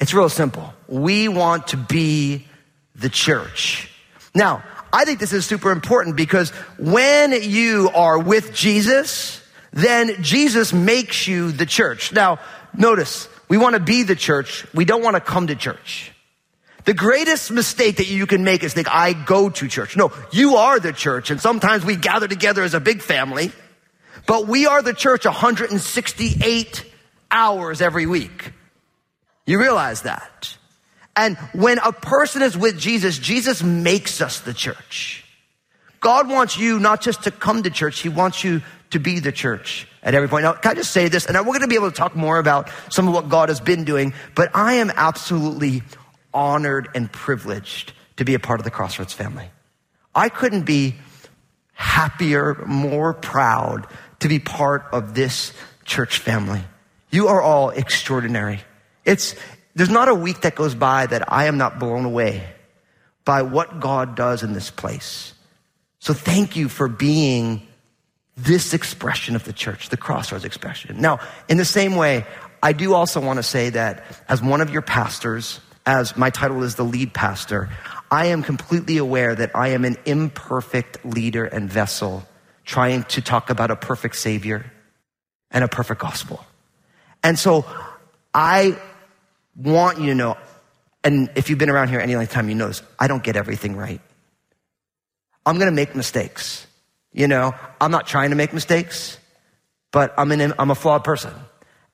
It's 0.01 0.13
real 0.13 0.29
simple. 0.29 0.75
We 0.89 1.29
want 1.29 1.69
to 1.69 1.77
be 1.77 2.47
the 2.95 3.09
church. 3.09 3.89
Now, 4.35 4.63
I 4.93 5.05
think 5.05 5.19
this 5.21 5.33
is 5.33 5.47
super 5.47 5.71
important 5.71 6.17
because 6.17 6.51
when 6.79 7.33
you 7.33 7.91
are 7.95 8.19
with 8.19 8.53
Jesus, 8.53 9.43
then 9.73 10.23
Jesus 10.23 10.73
makes 10.73 11.27
you 11.27 11.51
the 11.51 11.65
church. 11.65 12.13
Now, 12.13 12.39
notice, 12.77 13.29
we 13.49 13.57
want 13.57 13.75
to 13.75 13.81
be 13.81 14.03
the 14.03 14.17
church. 14.17 14.67
We 14.75 14.85
don't 14.85 15.03
want 15.03 15.17
to 15.17 15.21
come 15.21 15.47
to 15.47 15.57
church. 15.57 16.13
The 16.85 16.95
greatest 16.95 17.51
mistake 17.51 17.97
that 17.97 18.09
you 18.09 18.27
can 18.27 18.45
make 18.45 18.65
is 18.65 18.75
think, 18.75 18.89
I 18.91 19.13
go 19.13 19.49
to 19.49 19.69
church. 19.69 19.97
No, 19.97 20.13
you 20.33 20.57
are 20.57 20.81
the 20.81 20.93
church. 20.93 21.31
And 21.31 21.41
sometimes 21.41 21.85
we 21.85 21.97
gather 21.97 22.27
together 22.29 22.63
as 22.63 22.75
a 22.75 22.81
big 22.81 23.03
family, 23.03 23.53
but 24.27 24.47
we 24.47 24.67
are 24.67 24.83
the 24.83 24.93
church 24.93 25.25
168 25.25 26.85
hours 27.31 27.81
every 27.81 28.07
week. 28.07 28.53
You 29.47 29.61
realize 29.61 30.03
that. 30.03 30.57
And 31.15 31.37
when 31.53 31.79
a 31.79 31.93
person 31.93 32.43
is 32.43 32.57
with 32.57 32.79
Jesus, 32.79 33.19
Jesus 33.19 33.63
makes 33.63 34.21
us 34.21 34.41
the 34.41 34.55
church. 34.55 35.25
God 36.01 36.29
wants 36.29 36.59
you 36.59 36.79
not 36.79 37.01
just 37.01 37.25
to 37.25 37.31
come 37.31 37.63
to 37.63 37.71
church, 37.71 38.01
He 38.01 38.09
wants 38.09 38.43
you 38.43 38.63
to 38.91 38.99
be 38.99 39.21
the 39.21 39.33
church 39.33 39.87
at 40.03 40.15
every 40.15 40.29
point. 40.29 40.45
Now, 40.45 40.55
can 40.55 40.73
I 40.73 40.75
just 40.75 40.91
say 40.91 41.09
this? 41.09 41.27
And 41.27 41.37
we're 41.39 41.45
going 41.45 41.61
to 41.61 41.69
be 41.69 41.77
able 41.77 41.91
to 41.91 41.97
talk 41.97 42.17
more 42.17 42.39
about 42.39 42.71
some 42.91 43.09
of 43.09 43.15
what 43.15 43.29
God 43.29 43.49
has 43.49 43.61
been 43.61 43.85
doing, 43.85 44.15
but 44.35 44.51
I 44.55 44.75
am 44.75 44.91
absolutely 44.95 45.83
honored 46.35 46.89
and 46.95 47.11
privileged 47.11 47.93
to 48.17 48.25
be 48.25 48.35
a 48.35 48.39
part 48.39 48.61
of 48.61 48.65
the 48.65 48.71
Crossroads 48.71 49.13
family. 49.13 49.49
I 50.15 50.29
couldn't 50.29 50.63
be 50.63 50.97
happier, 51.73 52.65
more 52.67 53.15
proud 53.15 53.87
to 54.21 54.29
be 54.29 54.39
part 54.39 54.85
of 54.93 55.15
this 55.15 55.53
church 55.85 56.19
family. 56.19 56.63
You 57.11 57.29
are 57.29 57.41
all 57.41 57.71
extraordinary. 57.71 58.61
It's, 59.05 59.35
there's 59.75 59.91
not 59.91 60.09
a 60.09 60.15
week 60.15 60.43
that 60.43 60.55
goes 60.55 60.75
by 60.75 61.07
that 61.07 61.33
I 61.33 61.47
am 61.47 61.59
not 61.59 61.79
blown 61.79 62.05
away 62.05 62.45
by 63.25 63.43
what 63.43 63.81
God 63.81 64.15
does 64.17 64.43
in 64.43 64.53
this 64.53 64.71
place. 64.71 65.35
So 65.99 66.13
thank 66.13 66.57
you 66.57 66.69
for 66.69 66.89
being 66.89 67.67
this 68.37 68.75
expression 68.75 69.37
of 69.37 69.45
the 69.45 69.53
church, 69.53 69.89
the 69.89 69.97
crossroads 69.97 70.45
expression. 70.45 71.01
Now, 71.01 71.21
in 71.49 71.59
the 71.59 71.65
same 71.65 71.97
way, 71.97 72.27
I 72.63 72.73
do 72.73 72.95
also 72.95 73.21
want 73.21 73.39
to 73.39 73.43
say 73.43 73.71
that 73.71 74.05
as 74.29 74.43
one 74.43 74.61
of 74.61 74.71
your 74.71 74.83
pastors, 74.83 75.61
as 75.87 76.17
my 76.17 76.31
title 76.31 76.63
is 76.63 76.77
the 76.77 76.85
lead 76.85 77.13
pastor, 77.13 77.69
I 78.11 78.27
am 78.27 78.43
completely 78.43 78.99
aware 78.99 79.35
that 79.35 79.55
I 79.55 79.69
am 79.69 79.85
an 79.85 79.97
imperfect 80.05 81.05
leader 81.05 81.45
and 81.45 81.71
vessel 81.71 82.25
trying 82.65 83.05
to 83.05 83.21
talk 83.21 83.51
about 83.51 83.71
a 83.71 83.77
perfect 83.77 84.17
savior 84.17 84.71
and 85.51 85.65
a 85.65 85.69
perfect 85.69 86.01
gospel. 86.01 86.45
And 87.23 87.39
so 87.39 87.65
I 88.35 88.79
want 89.57 90.01
you 90.01 90.07
to 90.07 90.15
know, 90.15 90.37
and 91.05 91.31
if 91.35 91.51
you've 91.51 91.59
been 91.59 91.71
around 91.71 91.89
here 91.89 92.01
any 92.01 92.17
length 92.17 92.31
of 92.31 92.35
time, 92.35 92.49
you 92.49 92.55
know 92.55 92.69
this, 92.69 92.83
I 92.99 93.09
don't 93.09 93.23
get 93.23 93.37
everything 93.37 93.77
right. 93.77 94.01
I'm 95.45 95.57
going 95.57 95.71
to 95.71 95.75
make 95.75 95.95
mistakes. 95.95 96.67
You 97.13 97.29
know, 97.29 97.55
I'm 97.81 97.91
not 97.91 98.07
trying 98.07 98.31
to 98.31 98.37
make 98.37 98.53
mistakes, 98.53 99.19
but 99.91 100.15
I'm, 100.17 100.33
an, 100.33 100.55
I'm 100.59 100.71
a 100.71 100.75
flawed 100.75 101.05
person. 101.05 101.33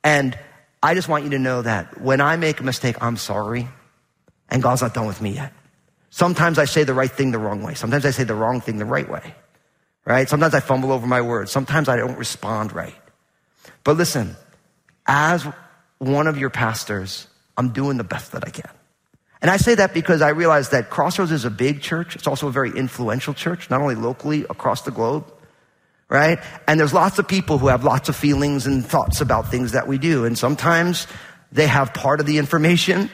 And 0.04 0.38
I 0.82 0.94
just 0.94 1.08
want 1.08 1.24
you 1.24 1.30
to 1.30 1.38
know 1.38 1.62
that 1.62 2.00
when 2.00 2.20
I 2.20 2.36
make 2.36 2.60
a 2.60 2.62
mistake, 2.62 2.96
I'm 3.00 3.16
sorry. 3.16 3.68
And 4.48 4.62
God's 4.62 4.82
not 4.82 4.94
done 4.94 5.06
with 5.06 5.20
me 5.20 5.30
yet. 5.30 5.52
Sometimes 6.10 6.58
I 6.58 6.64
say 6.64 6.84
the 6.84 6.94
right 6.94 7.10
thing 7.10 7.32
the 7.32 7.38
wrong 7.38 7.62
way. 7.62 7.74
Sometimes 7.74 8.06
I 8.06 8.10
say 8.10 8.24
the 8.24 8.34
wrong 8.34 8.60
thing 8.60 8.78
the 8.78 8.84
right 8.84 9.08
way. 9.08 9.34
Right? 10.04 10.28
Sometimes 10.28 10.54
I 10.54 10.60
fumble 10.60 10.92
over 10.92 11.06
my 11.06 11.20
words. 11.20 11.50
Sometimes 11.50 11.88
I 11.88 11.96
don't 11.96 12.16
respond 12.16 12.72
right. 12.72 12.94
But 13.84 13.96
listen, 13.96 14.36
as 15.06 15.46
one 15.98 16.26
of 16.26 16.38
your 16.38 16.50
pastors, 16.50 17.26
I'm 17.58 17.70
doing 17.70 17.98
the 17.98 18.04
best 18.04 18.32
that 18.32 18.46
I 18.46 18.50
can. 18.50 18.70
And 19.42 19.50
I 19.50 19.56
say 19.56 19.74
that 19.74 19.92
because 19.92 20.22
I 20.22 20.30
realize 20.30 20.70
that 20.70 20.90
Crossroads 20.90 21.30
is 21.30 21.44
a 21.44 21.50
big 21.50 21.82
church. 21.82 22.16
It's 22.16 22.26
also 22.26 22.48
a 22.48 22.52
very 22.52 22.70
influential 22.70 23.34
church, 23.34 23.68
not 23.70 23.80
only 23.80 23.94
locally, 23.94 24.44
across 24.48 24.82
the 24.82 24.90
globe, 24.90 25.30
right? 26.08 26.38
And 26.66 26.80
there's 26.80 26.94
lots 26.94 27.18
of 27.18 27.28
people 27.28 27.58
who 27.58 27.68
have 27.68 27.84
lots 27.84 28.08
of 28.08 28.16
feelings 28.16 28.66
and 28.66 28.84
thoughts 28.84 29.20
about 29.20 29.50
things 29.50 29.72
that 29.72 29.86
we 29.86 29.98
do. 29.98 30.24
And 30.24 30.36
sometimes 30.36 31.06
they 31.52 31.66
have 31.66 31.94
part 31.94 32.20
of 32.20 32.26
the 32.26 32.38
information. 32.38 33.10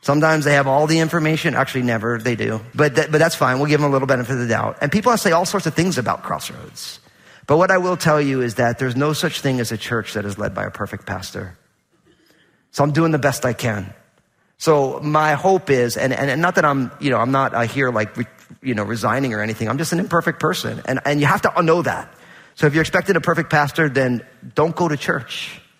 Sometimes 0.00 0.44
they 0.44 0.54
have 0.54 0.66
all 0.66 0.86
the 0.86 0.98
information. 0.98 1.54
Actually, 1.54 1.82
never, 1.82 2.18
they 2.18 2.36
do. 2.36 2.60
But, 2.74 2.94
but 2.94 3.12
that's 3.12 3.36
fine. 3.36 3.58
We'll 3.58 3.68
give 3.68 3.80
them 3.80 3.90
a 3.90 3.92
little 3.92 4.08
benefit 4.08 4.32
of 4.32 4.38
the 4.40 4.48
doubt. 4.48 4.78
And 4.80 4.90
people 4.90 5.16
say 5.16 5.32
all 5.32 5.46
sorts 5.46 5.66
of 5.66 5.74
things 5.74 5.98
about 5.98 6.22
Crossroads. 6.22 6.98
But 7.46 7.58
what 7.58 7.70
I 7.70 7.78
will 7.78 7.96
tell 7.96 8.20
you 8.20 8.40
is 8.40 8.56
that 8.56 8.78
there's 8.78 8.96
no 8.96 9.12
such 9.12 9.40
thing 9.40 9.60
as 9.60 9.70
a 9.70 9.78
church 9.78 10.14
that 10.14 10.24
is 10.24 10.38
led 10.38 10.54
by 10.54 10.64
a 10.64 10.70
perfect 10.70 11.06
pastor. 11.06 11.56
So 12.74 12.82
I'm 12.82 12.90
doing 12.90 13.12
the 13.12 13.20
best 13.20 13.44
I 13.44 13.52
can. 13.52 13.94
So 14.58 14.98
my 14.98 15.34
hope 15.34 15.70
is, 15.70 15.96
and, 15.96 16.12
and, 16.12 16.28
and 16.28 16.42
not 16.42 16.56
that 16.56 16.64
I'm, 16.64 16.90
you 16.98 17.10
know, 17.10 17.18
I'm 17.18 17.30
not 17.30 17.54
uh, 17.54 17.60
here 17.60 17.92
like, 17.92 18.16
you 18.62 18.74
know, 18.74 18.82
resigning 18.82 19.32
or 19.32 19.40
anything. 19.40 19.68
I'm 19.68 19.78
just 19.78 19.92
an 19.92 20.00
imperfect 20.00 20.40
person. 20.40 20.82
And, 20.84 20.98
and 21.04 21.20
you 21.20 21.26
have 21.26 21.42
to 21.42 21.62
know 21.62 21.82
that. 21.82 22.12
So 22.56 22.66
if 22.66 22.74
you're 22.74 22.80
expecting 22.82 23.14
a 23.14 23.20
perfect 23.20 23.48
pastor, 23.48 23.88
then 23.88 24.26
don't 24.56 24.74
go 24.74 24.88
to 24.88 24.96
church. 24.96 25.60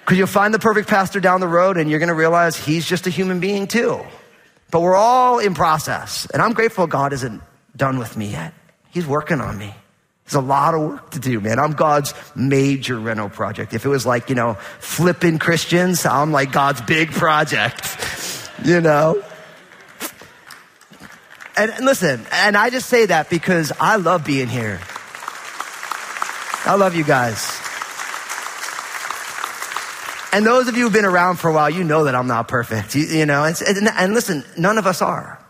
Because 0.00 0.18
you'll 0.18 0.26
find 0.26 0.52
the 0.52 0.58
perfect 0.58 0.88
pastor 0.88 1.20
down 1.20 1.38
the 1.38 1.46
road 1.46 1.76
and 1.76 1.88
you're 1.88 2.00
going 2.00 2.08
to 2.08 2.14
realize 2.14 2.56
he's 2.56 2.84
just 2.84 3.06
a 3.06 3.10
human 3.10 3.38
being 3.38 3.68
too. 3.68 4.00
But 4.72 4.80
we're 4.80 4.96
all 4.96 5.38
in 5.38 5.54
process. 5.54 6.26
And 6.26 6.42
I'm 6.42 6.52
grateful 6.52 6.88
God 6.88 7.12
isn't 7.12 7.40
done 7.76 7.96
with 7.98 8.16
me 8.16 8.32
yet. 8.32 8.52
He's 8.90 9.06
working 9.06 9.40
on 9.40 9.56
me. 9.56 9.72
There's 10.30 10.44
a 10.44 10.46
lot 10.46 10.74
of 10.74 10.80
work 10.82 11.10
to 11.10 11.18
do, 11.18 11.40
man. 11.40 11.58
I'm 11.58 11.72
God's 11.72 12.14
major 12.36 13.00
reno 13.00 13.28
project. 13.28 13.74
If 13.74 13.84
it 13.84 13.88
was 13.88 14.06
like, 14.06 14.28
you 14.28 14.36
know, 14.36 14.54
flipping 14.78 15.40
Christians, 15.40 16.06
I'm 16.06 16.30
like 16.30 16.52
God's 16.52 16.80
big 16.82 17.10
project, 17.10 17.98
you 18.64 18.80
know? 18.80 19.24
And, 21.56 21.72
and 21.72 21.84
listen, 21.84 22.24
and 22.30 22.56
I 22.56 22.70
just 22.70 22.88
say 22.88 23.06
that 23.06 23.28
because 23.28 23.72
I 23.80 23.96
love 23.96 24.24
being 24.24 24.46
here. 24.46 24.78
I 26.64 26.76
love 26.78 26.94
you 26.94 27.02
guys. 27.02 27.58
And 30.32 30.46
those 30.46 30.68
of 30.68 30.76
you 30.76 30.84
who've 30.84 30.92
been 30.92 31.04
around 31.04 31.40
for 31.40 31.50
a 31.50 31.52
while, 31.52 31.70
you 31.70 31.82
know 31.82 32.04
that 32.04 32.14
I'm 32.14 32.28
not 32.28 32.46
perfect. 32.46 32.94
You, 32.94 33.02
you 33.02 33.26
know, 33.26 33.42
and, 33.42 33.88
and 33.96 34.14
listen, 34.14 34.44
none 34.56 34.78
of 34.78 34.86
us 34.86 35.02
are. 35.02 35.44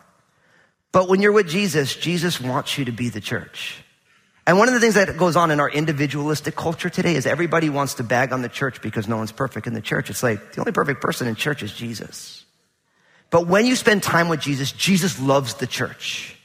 But 0.91 1.11
when 1.11 1.21
you're 1.21 1.33
with 1.33 1.51
Jesus, 1.51 1.95
Jesus 1.95 2.41
wants 2.41 2.79
you 2.79 2.87
to 2.87 2.93
be 2.93 3.11
the 3.11 3.21
church. 3.21 3.85
And 4.50 4.59
one 4.59 4.66
of 4.66 4.75
the 4.75 4.80
things 4.80 4.95
that 4.95 5.16
goes 5.16 5.37
on 5.37 5.52
in 5.52 5.61
our 5.61 5.71
individualistic 5.71 6.57
culture 6.57 6.90
today 6.90 7.14
is 7.14 7.25
everybody 7.25 7.71
wants 7.71 7.95
to 7.95 8.02
bag 8.02 8.33
on 8.33 8.42
the 8.42 8.49
church 8.49 8.83
because 8.83 9.07
no 9.07 9.16
one's 9.16 9.30
perfect 9.30 9.69
in 9.69 9.75
the 9.75 9.80
church. 9.80 10.11
It's 10.11 10.25
like 10.25 10.54
the 10.54 10.61
only 10.61 10.73
perfect 10.73 11.00
person 11.00 11.28
in 11.28 11.37
church 11.37 11.62
is 11.62 11.73
Jesus. 11.73 12.45
But 13.30 13.47
when 13.47 13.64
you 13.64 13.76
spend 13.76 14.02
time 14.02 14.28
with 14.28 14.40
Jesus, 14.40 14.73
Jesus 14.73 15.21
loves 15.21 15.54
the 15.54 15.69
church. 15.69 16.37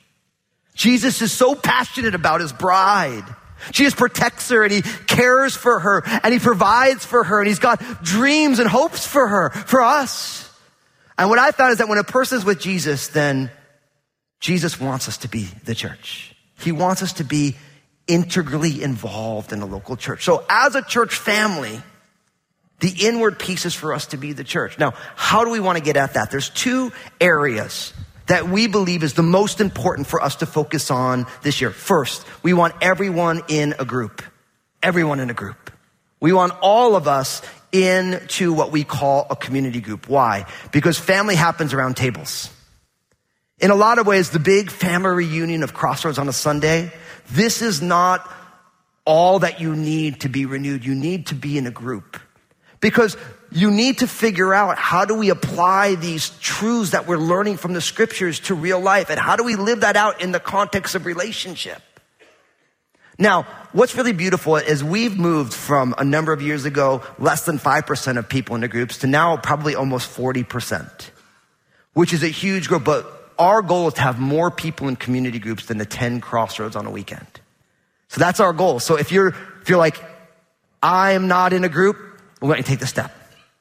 Jesus 0.76 1.24
is 1.24 1.32
so 1.32 1.56
passionate 1.56 2.14
about 2.14 2.42
his 2.42 2.54
bride. 2.54 3.24
Jesus 3.72 3.96
protects 3.96 4.50
her 4.50 4.62
and 4.62 4.72
he 4.72 4.84
cares 4.84 5.56
for 5.56 5.80
her 5.80 6.04
and 6.06 6.32
he 6.32 6.40
provides 6.40 7.04
for 7.04 7.24
her 7.24 7.40
and 7.40 7.48
he's 7.48 7.58
got 7.58 8.04
dreams 8.04 8.60
and 8.60 8.70
hopes 8.70 9.08
for 9.08 9.28
her, 9.28 9.50
for 9.50 9.82
us. 9.82 10.48
And 11.18 11.28
what 11.28 11.40
I 11.40 11.50
found 11.50 11.72
is 11.72 11.80
that 11.80 11.90
when 11.90 11.98
a 11.98 12.04
person's 12.04 12.46
with 12.46 12.60
Jesus, 12.60 13.08
then 13.08 13.50
Jesus 14.42 14.80
wants 14.80 15.08
us 15.08 15.18
to 15.18 15.28
be 15.28 15.46
the 15.64 15.74
church. 15.74 16.36
He 16.60 16.72
wants 16.72 17.02
us 17.02 17.14
to 17.14 17.24
be 17.24 17.56
integrally 18.08 18.84
involved 18.84 19.52
in 19.52 19.62
a 19.62 19.66
local 19.66 19.96
church. 19.98 20.24
So 20.24 20.46
as 20.50 20.76
a 20.76 20.82
church 20.82 21.16
family, 21.16 21.82
the 22.80 22.94
inward 23.08 23.40
piece 23.40 23.66
is 23.66 23.74
for 23.74 23.94
us 23.94 24.08
to 24.08 24.18
be 24.18 24.34
the 24.34 24.44
church. 24.44 24.78
Now, 24.78 24.94
how 25.16 25.44
do 25.44 25.52
we 25.52 25.60
want 25.60 25.78
to 25.78 25.84
get 25.84 25.98
at 25.98 26.14
that? 26.14 26.30
There's 26.32 26.50
two 26.50 26.92
areas 27.20 27.94
that 28.28 28.50
we 28.50 28.68
believe 28.68 29.04
is 29.04 29.14
the 29.14 29.24
most 29.24 29.62
important 29.62 30.08
for 30.08 30.22
us 30.22 30.38
to 30.38 30.46
focus 30.46 30.92
on 30.92 31.26
this 31.44 31.62
year. 31.62 31.72
First, 31.72 32.26
we 32.44 32.54
want 32.54 32.76
everyone 32.82 33.42
in 33.48 33.76
a 33.80 33.86
group. 33.86 34.22
Everyone 34.84 35.20
in 35.20 35.30
a 35.30 35.34
group. 35.34 35.72
We 36.20 36.34
want 36.34 36.54
all 36.62 36.96
of 36.96 37.08
us 37.08 37.42
into 37.72 38.54
what 38.54 38.72
we 38.72 38.84
call 38.84 39.28
a 39.30 39.36
community 39.36 39.82
group. 39.82 40.08
Why? 40.08 40.46
Because 40.72 40.98
family 40.98 41.36
happens 41.36 41.74
around 41.74 41.98
tables. 41.98 42.50
In 43.60 43.72
a 43.72 43.76
lot 43.76 44.00
of 44.00 44.08
ways, 44.08 44.32
the 44.32 44.40
big 44.40 44.70
family 44.70 45.26
reunion 45.26 45.64
of 45.64 45.74
Crossroads 45.74 46.18
on 46.18 46.28
a 46.28 46.34
Sunday 46.34 46.92
this 47.30 47.62
is 47.62 47.82
not 47.82 48.32
all 49.06 49.40
that 49.40 49.62
you 49.62 49.76
need 49.76 50.22
to 50.22 50.30
be 50.30 50.46
renewed. 50.46 50.86
You 50.86 50.96
need 50.96 51.28
to 51.28 51.36
be 51.36 51.58
in 51.58 51.68
a 51.68 51.72
group 51.72 52.20
because 52.82 53.16
you 53.52 53.72
need 53.72 54.00
to 54.00 54.08
figure 54.08 54.54
out 54.54 54.78
how 54.78 55.06
do 55.06 55.16
we 55.16 55.30
apply 55.30 55.96
these 55.96 56.32
truths 56.40 56.92
that 56.92 57.08
we're 57.08 57.18
learning 57.18 57.58
from 57.58 57.74
the 57.74 57.82
scriptures 57.82 58.40
to 58.42 58.56
real 58.56 58.80
life 58.80 59.10
and 59.10 59.20
how 59.20 59.36
do 59.36 59.44
we 59.44 59.56
live 59.56 59.82
that 59.82 59.96
out 59.96 60.22
in 60.22 60.32
the 60.32 60.40
context 60.40 60.96
of 60.96 61.06
relationship. 61.06 61.82
Now, 63.18 63.44
what's 63.72 63.96
really 63.96 64.12
beautiful 64.12 64.58
is 64.58 64.84
we've 64.84 65.18
moved 65.18 65.54
from 65.54 65.96
a 65.98 66.04
number 66.04 66.34
of 66.34 66.42
years 66.42 66.66
ago, 66.66 67.02
less 67.18 67.46
than 67.46 67.60
5% 67.60 68.18
of 68.18 68.28
people 68.28 68.56
in 68.56 68.62
the 68.62 68.68
groups 68.68 68.98
to 69.00 69.08
now 69.08 69.38
probably 69.38 69.74
almost 69.74 70.14
40%, 70.16 71.10
which 71.94 72.12
is 72.12 72.24
a 72.24 72.28
huge 72.28 72.68
growth. 72.68 72.84
But 72.84 73.15
our 73.38 73.62
goal 73.62 73.88
is 73.88 73.94
to 73.96 74.02
have 74.02 74.20
more 74.20 74.52
people 74.52 74.88
in 74.88 74.96
community 74.96 75.40
groups 75.40 75.66
than 75.66 75.78
the 75.78 75.86
10 75.86 76.22
crossroads 76.22 76.76
on 76.76 76.86
a 76.86 76.92
weekend. 76.92 77.28
So 78.10 78.20
that's 78.20 78.40
our 78.40 78.54
goal. 78.54 78.80
So 78.80 78.98
if 78.98 79.12
you're, 79.12 79.30
if 79.62 79.70
you're 79.70 79.78
like, 79.78 79.98
I 80.82 81.12
am 81.14 81.28
not 81.28 81.54
in 81.54 81.64
a 81.64 81.70
group, 81.70 81.98
we're 82.42 82.50
going 82.50 82.64
to 82.64 82.68
take 82.68 82.80
the 82.80 82.88
step. 82.88 83.12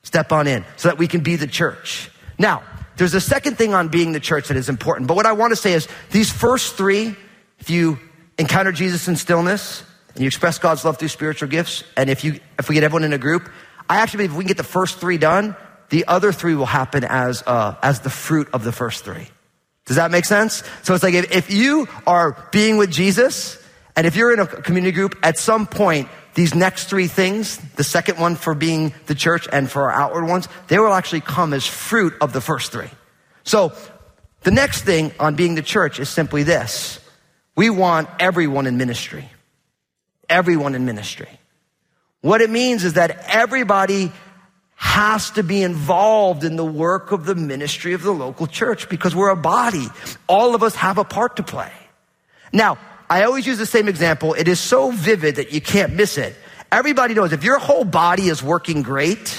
Step 0.02 0.32
on 0.32 0.46
in 0.46 0.64
so 0.76 0.88
that 0.88 0.98
we 0.98 1.08
can 1.08 1.22
be 1.22 1.36
the 1.36 1.46
church. 1.46 2.10
Now, 2.38 2.62
there's 2.96 3.14
a 3.14 3.20
second 3.20 3.56
thing 3.56 3.74
on 3.74 3.88
being 3.88 4.12
the 4.12 4.20
church 4.20 4.48
that 4.48 4.56
is 4.56 4.68
important. 4.68 5.08
But 5.08 5.16
what 5.16 5.26
I 5.26 5.32
want 5.32 5.52
to 5.52 5.56
say 5.56 5.72
is 5.72 5.88
these 6.10 6.30
first 6.30 6.74
three, 6.74 7.16
if 7.58 7.70
you 7.70 7.98
encounter 8.38 8.72
Jesus 8.72 9.08
in 9.08 9.16
stillness 9.16 9.82
and 10.14 10.20
you 10.20 10.26
express 10.26 10.58
God's 10.58 10.84
love 10.84 10.98
through 10.98 11.08
spiritual 11.08 11.48
gifts, 11.48 11.82
and 11.96 12.10
if 12.10 12.22
you, 12.22 12.38
if 12.58 12.68
we 12.68 12.74
get 12.74 12.84
everyone 12.84 13.04
in 13.04 13.12
a 13.12 13.18
group, 13.18 13.48
I 13.88 13.96
actually 13.96 14.18
believe 14.18 14.30
if 14.30 14.36
we 14.36 14.44
can 14.44 14.48
get 14.48 14.56
the 14.58 14.62
first 14.64 14.98
three 14.98 15.18
done, 15.18 15.56
the 15.88 16.06
other 16.06 16.32
three 16.32 16.54
will 16.54 16.66
happen 16.66 17.04
as, 17.04 17.42
uh, 17.46 17.76
as 17.82 18.00
the 18.00 18.10
fruit 18.10 18.48
of 18.52 18.64
the 18.64 18.72
first 18.72 19.04
three. 19.04 19.28
Does 19.86 19.96
that 19.96 20.10
make 20.10 20.24
sense? 20.24 20.62
So 20.82 20.94
it's 20.94 21.02
like 21.02 21.14
if, 21.14 21.30
if 21.30 21.50
you 21.50 21.86
are 22.06 22.48
being 22.52 22.76
with 22.76 22.90
Jesus 22.90 23.62
and 23.96 24.06
if 24.06 24.16
you're 24.16 24.32
in 24.32 24.40
a 24.40 24.46
community 24.46 24.92
group, 24.92 25.16
at 25.22 25.38
some 25.38 25.66
point, 25.66 26.08
these 26.34 26.54
next 26.54 26.86
three 26.88 27.06
things, 27.06 27.58
the 27.76 27.84
second 27.84 28.18
one 28.18 28.34
for 28.34 28.54
being 28.54 28.92
the 29.06 29.14
church 29.14 29.46
and 29.52 29.70
for 29.70 29.90
our 29.90 29.92
outward 29.92 30.26
ones, 30.26 30.48
they 30.68 30.78
will 30.78 30.92
actually 30.92 31.20
come 31.20 31.52
as 31.52 31.66
fruit 31.66 32.14
of 32.20 32.32
the 32.32 32.40
first 32.40 32.72
three. 32.72 32.90
So 33.44 33.72
the 34.42 34.50
next 34.50 34.82
thing 34.82 35.12
on 35.20 35.36
being 35.36 35.54
the 35.54 35.62
church 35.62 36.00
is 36.00 36.08
simply 36.08 36.42
this. 36.42 36.98
We 37.56 37.70
want 37.70 38.08
everyone 38.18 38.66
in 38.66 38.76
ministry. 38.76 39.28
Everyone 40.28 40.74
in 40.74 40.84
ministry. 40.84 41.28
What 42.20 42.40
it 42.40 42.50
means 42.50 42.84
is 42.84 42.94
that 42.94 43.26
everybody 43.28 44.10
has 44.76 45.30
to 45.32 45.42
be 45.42 45.62
involved 45.62 46.44
in 46.44 46.56
the 46.56 46.64
work 46.64 47.12
of 47.12 47.24
the 47.24 47.34
ministry 47.34 47.94
of 47.94 48.02
the 48.02 48.12
local 48.12 48.46
church 48.46 48.88
because 48.88 49.14
we're 49.14 49.30
a 49.30 49.36
body. 49.36 49.86
All 50.28 50.54
of 50.54 50.62
us 50.62 50.74
have 50.76 50.98
a 50.98 51.04
part 51.04 51.36
to 51.36 51.42
play. 51.42 51.72
Now, 52.52 52.78
I 53.08 53.24
always 53.24 53.46
use 53.46 53.58
the 53.58 53.66
same 53.66 53.88
example. 53.88 54.34
It 54.34 54.48
is 54.48 54.60
so 54.60 54.90
vivid 54.90 55.36
that 55.36 55.52
you 55.52 55.60
can't 55.60 55.94
miss 55.94 56.18
it. 56.18 56.34
Everybody 56.72 57.14
knows 57.14 57.32
if 57.32 57.44
your 57.44 57.58
whole 57.58 57.84
body 57.84 58.28
is 58.28 58.42
working 58.42 58.82
great, 58.82 59.38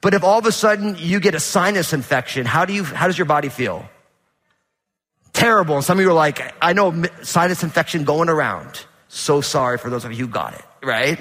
but 0.00 0.14
if 0.14 0.24
all 0.24 0.38
of 0.38 0.46
a 0.46 0.52
sudden 0.52 0.96
you 0.98 1.20
get 1.20 1.34
a 1.34 1.40
sinus 1.40 1.92
infection, 1.92 2.46
how 2.46 2.64
do 2.64 2.72
you, 2.72 2.84
how 2.84 3.06
does 3.06 3.18
your 3.18 3.26
body 3.26 3.48
feel? 3.48 3.88
Terrible. 5.32 5.76
And 5.76 5.84
some 5.84 5.98
of 5.98 6.02
you 6.02 6.10
are 6.10 6.14
like, 6.14 6.54
I 6.62 6.72
know 6.72 7.04
sinus 7.22 7.62
infection 7.62 8.04
going 8.04 8.28
around. 8.28 8.84
So 9.08 9.40
sorry 9.40 9.78
for 9.78 9.90
those 9.90 10.04
of 10.04 10.12
you 10.12 10.26
who 10.26 10.28
got 10.28 10.54
it, 10.54 10.64
right? 10.82 11.18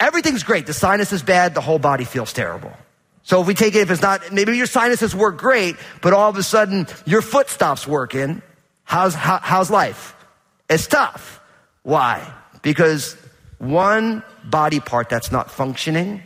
Everything's 0.00 0.42
great. 0.42 0.66
The 0.66 0.74
sinus 0.74 1.12
is 1.12 1.22
bad. 1.22 1.54
The 1.54 1.60
whole 1.60 1.78
body 1.78 2.04
feels 2.04 2.32
terrible. 2.32 2.72
So 3.22 3.40
if 3.40 3.46
we 3.46 3.54
take 3.54 3.74
it, 3.74 3.78
if 3.78 3.90
it's 3.90 4.02
not, 4.02 4.32
maybe 4.32 4.56
your 4.56 4.66
sinuses 4.66 5.14
work 5.14 5.38
great, 5.38 5.76
but 6.02 6.12
all 6.12 6.28
of 6.28 6.36
a 6.36 6.42
sudden 6.42 6.86
your 7.06 7.22
foot 7.22 7.48
stops 7.48 7.86
working. 7.86 8.42
How's, 8.84 9.14
how, 9.14 9.38
how's 9.38 9.70
life? 9.70 10.14
It's 10.68 10.86
tough. 10.86 11.40
Why? 11.82 12.30
Because 12.60 13.16
one 13.58 14.22
body 14.44 14.80
part 14.80 15.08
that's 15.08 15.32
not 15.32 15.50
functioning 15.50 16.22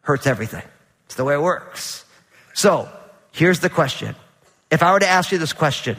hurts 0.00 0.26
everything. 0.26 0.64
It's 1.06 1.14
the 1.14 1.24
way 1.24 1.34
it 1.34 1.42
works. 1.42 2.04
So 2.54 2.88
here's 3.32 3.60
the 3.60 3.70
question. 3.70 4.16
If 4.70 4.82
I 4.82 4.92
were 4.92 5.00
to 5.00 5.08
ask 5.08 5.30
you 5.30 5.38
this 5.38 5.52
question, 5.52 5.96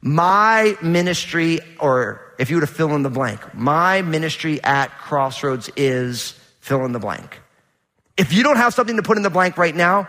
my 0.00 0.76
ministry, 0.82 1.60
or 1.78 2.29
if 2.40 2.48
you 2.48 2.56
were 2.56 2.62
to 2.62 2.66
fill 2.66 2.94
in 2.94 3.02
the 3.02 3.10
blank, 3.10 3.54
my 3.54 4.00
ministry 4.00 4.64
at 4.64 4.90
Crossroads 4.98 5.70
is 5.76 6.32
fill 6.60 6.86
in 6.86 6.92
the 6.92 6.98
blank. 6.98 7.38
If 8.16 8.32
you 8.32 8.42
don't 8.42 8.56
have 8.56 8.72
something 8.72 8.96
to 8.96 9.02
put 9.02 9.18
in 9.18 9.22
the 9.22 9.30
blank 9.30 9.58
right 9.58 9.76
now, 9.76 10.08